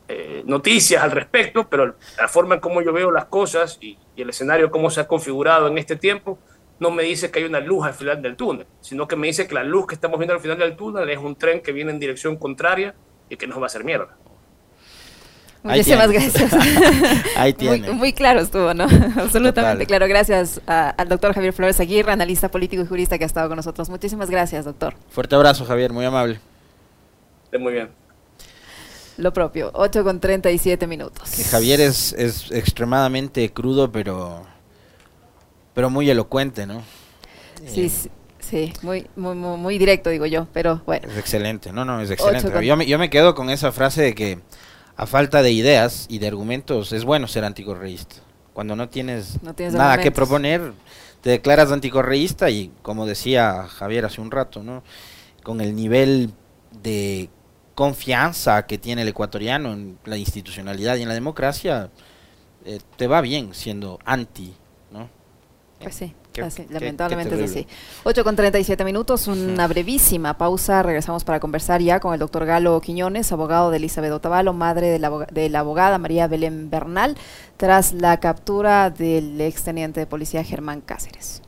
eh, 0.08 0.44
noticias 0.46 1.04
al 1.04 1.12
respecto, 1.12 1.68
pero 1.68 1.96
la 2.18 2.28
forma 2.28 2.56
en 2.56 2.62
cómo 2.62 2.82
yo 2.82 2.94
veo 2.94 3.12
las 3.12 3.26
cosas 3.26 3.78
y, 3.82 3.98
y, 4.16 4.22
el 4.22 4.30
escenario 4.30 4.70
cómo 4.70 4.90
se 4.90 5.02
ha 5.02 5.08
configurado 5.08 5.68
en 5.68 5.78
este 5.78 5.96
tiempo 5.96 6.38
no 6.80 6.92
me 6.92 7.04
dice 7.04 7.30
que 7.30 7.40
hay 7.40 7.46
una 7.46 7.60
luz 7.60 7.86
al 7.86 7.94
final 7.94 8.22
del 8.22 8.38
túnel, 8.38 8.66
sino 8.80 9.08
que 9.08 9.18
me 9.18 9.28
dice 9.28 9.48
que 9.48 9.54
la 9.54 9.64
luz 9.64 9.88
que 9.88 9.96
estamos 9.96 10.18
viendo 10.18 10.34
al 10.34 10.40
final 10.40 10.58
del 10.58 10.78
túnel 10.78 11.10
es 11.10 11.18
un 11.18 11.36
tren 11.36 11.62
que 11.62 11.74
viene 11.74 11.92
en 11.92 12.00
dirección 12.00 12.38
contraria 12.38 12.96
y 13.28 13.36
que 13.36 13.48
nos 13.48 13.58
va 13.58 13.64
a 13.64 13.66
hacer 13.66 13.84
mierda. 13.84 14.18
Muchísimas 15.64 16.10
gracias. 16.12 16.54
Ahí 17.36 17.54
tiene. 17.54 17.92
Muy, 17.92 18.14
claro 18.14 18.40
estuvo, 18.40 18.74
¿no? 18.74 18.86
Absolutamente 19.18 19.86
claro. 19.86 20.08
Gracias 20.08 20.62
al 20.66 21.10
doctor 21.10 21.34
Javier 21.34 21.54
Flores 21.54 21.80
Aguirre, 21.80 22.12
analista 22.12 22.50
político 22.50 22.82
y 22.82 22.86
jurista 22.86 23.18
que 23.18 23.26
ha 23.26 23.28
estado 23.28 23.50
con 23.50 23.58
nosotros. 23.58 23.90
Muchísimas 23.90 24.30
gracias, 24.30 24.66
doctor. 24.66 24.96
Fuerte 25.10 25.36
abrazo, 25.36 25.66
Javier, 25.66 25.92
muy 25.92 26.06
amable. 26.06 26.40
Muy 27.58 27.74
bien. 27.74 27.90
Lo 29.18 29.34
propio, 29.34 29.70
8 29.74 30.04
con 30.06 30.22
37 30.22 30.88
minutos. 30.88 31.30
Que 31.32 31.44
Javier 31.44 31.82
es, 31.82 32.14
es 32.14 32.52
extremadamente 32.52 33.52
crudo, 33.52 33.92
pero, 33.92 34.46
pero 35.74 35.90
muy 35.90 36.10
elocuente, 36.10 36.66
¿no? 36.66 36.84
Sí, 37.66 37.86
eh, 37.86 37.90
sí. 37.90 38.10
Sí, 38.40 38.74
muy, 38.82 39.06
muy, 39.16 39.36
muy, 39.36 39.78
directo, 39.78 40.10
digo 40.10 40.26
yo, 40.26 40.48
pero 40.54 40.82
bueno. 40.86 41.08
Es 41.08 41.18
excelente, 41.18 41.72
no, 41.72 41.86
no, 41.86 42.02
es 42.02 42.10
excelente. 42.10 42.66
Yo 42.66 42.78
me, 42.78 42.88
yo 42.88 42.98
me 42.98 43.10
quedo 43.10 43.36
con 43.36 43.50
esa 43.50 43.72
frase 43.72 44.02
de 44.02 44.16
que 44.16 44.40
a 45.00 45.06
falta 45.06 45.42
de 45.42 45.54
ideas 45.54 46.08
y 46.10 46.20
de 46.20 46.28
argumentos, 46.28 46.92
es 46.92 47.06
bueno 47.06 47.30
ser 47.30 47.46
anticorreísta. 47.46 48.18
Cuando 48.52 48.76
no 48.76 48.90
tienes, 48.90 49.40
nada 49.72 49.98
que 49.98 50.12
proponer, 50.12 50.74
te 51.22 51.30
declaras 51.30 51.72
anticorreísta 51.72 52.50
y, 52.50 52.70
como 52.82 53.06
decía 53.06 53.66
Javier 53.70 54.04
hace 54.04 54.20
un 54.20 54.30
rato, 54.30 54.62
¿no? 54.62 54.84
con 55.42 55.62
el 55.62 55.74
nivel 55.74 56.34
de 56.84 57.30
confianza 57.76 58.68
que 58.68 58.78
tiene 58.78 59.04
el 59.04 59.08
ecuatoriano 59.08 59.72
en 59.72 59.98
la 60.04 60.18
institucionalidad 60.18 60.98
y 60.98 61.04
en 61.04 61.08
la 61.08 61.14
democracia, 61.14 61.92
eh, 62.66 62.80
te 62.98 63.08
va 63.08 63.22
bien 63.22 63.54
siendo 63.54 64.00
anti, 64.04 64.54
¿no? 64.92 65.10
Pues 65.80 65.96
sí 65.96 66.14
lamentablemente 66.70 67.36
es 67.36 67.52
así. 67.52 67.68
8 68.04 68.24
con 68.24 68.36
37 68.36 68.84
minutos, 68.84 69.28
una 69.28 69.68
brevísima 69.68 70.38
pausa. 70.38 70.84
Regresamos 70.84 71.24
para 71.24 71.40
conversar 71.40 71.82
ya 71.82 72.00
con 72.00 72.14
el 72.14 72.20
doctor 72.20 72.46
Galo 72.46 72.80
Quiñones, 72.82 73.32
abogado 73.32 73.72
de 73.72 73.78
Elizabeth 73.78 74.12
Otavalo, 74.12 74.54
madre 74.54 74.88
de 74.88 75.00
la, 75.00 75.10
de 75.32 75.50
la 75.50 75.60
abogada 75.60 75.98
María 75.98 76.28
Belén 76.28 76.70
Bernal, 76.70 77.18
tras 77.58 77.94
la 77.94 78.20
captura 78.20 78.90
del 78.90 79.40
exteniente 79.42 80.00
de 80.00 80.06
policía 80.06 80.44
Germán 80.44 80.82
Cáceres. 80.82 81.42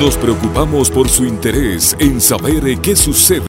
Nos 0.00 0.16
preocupamos 0.16 0.92
por 0.92 1.08
su 1.08 1.24
interés 1.24 1.96
en 1.98 2.20
saber 2.20 2.78
qué 2.78 2.94
sucede 2.94 3.36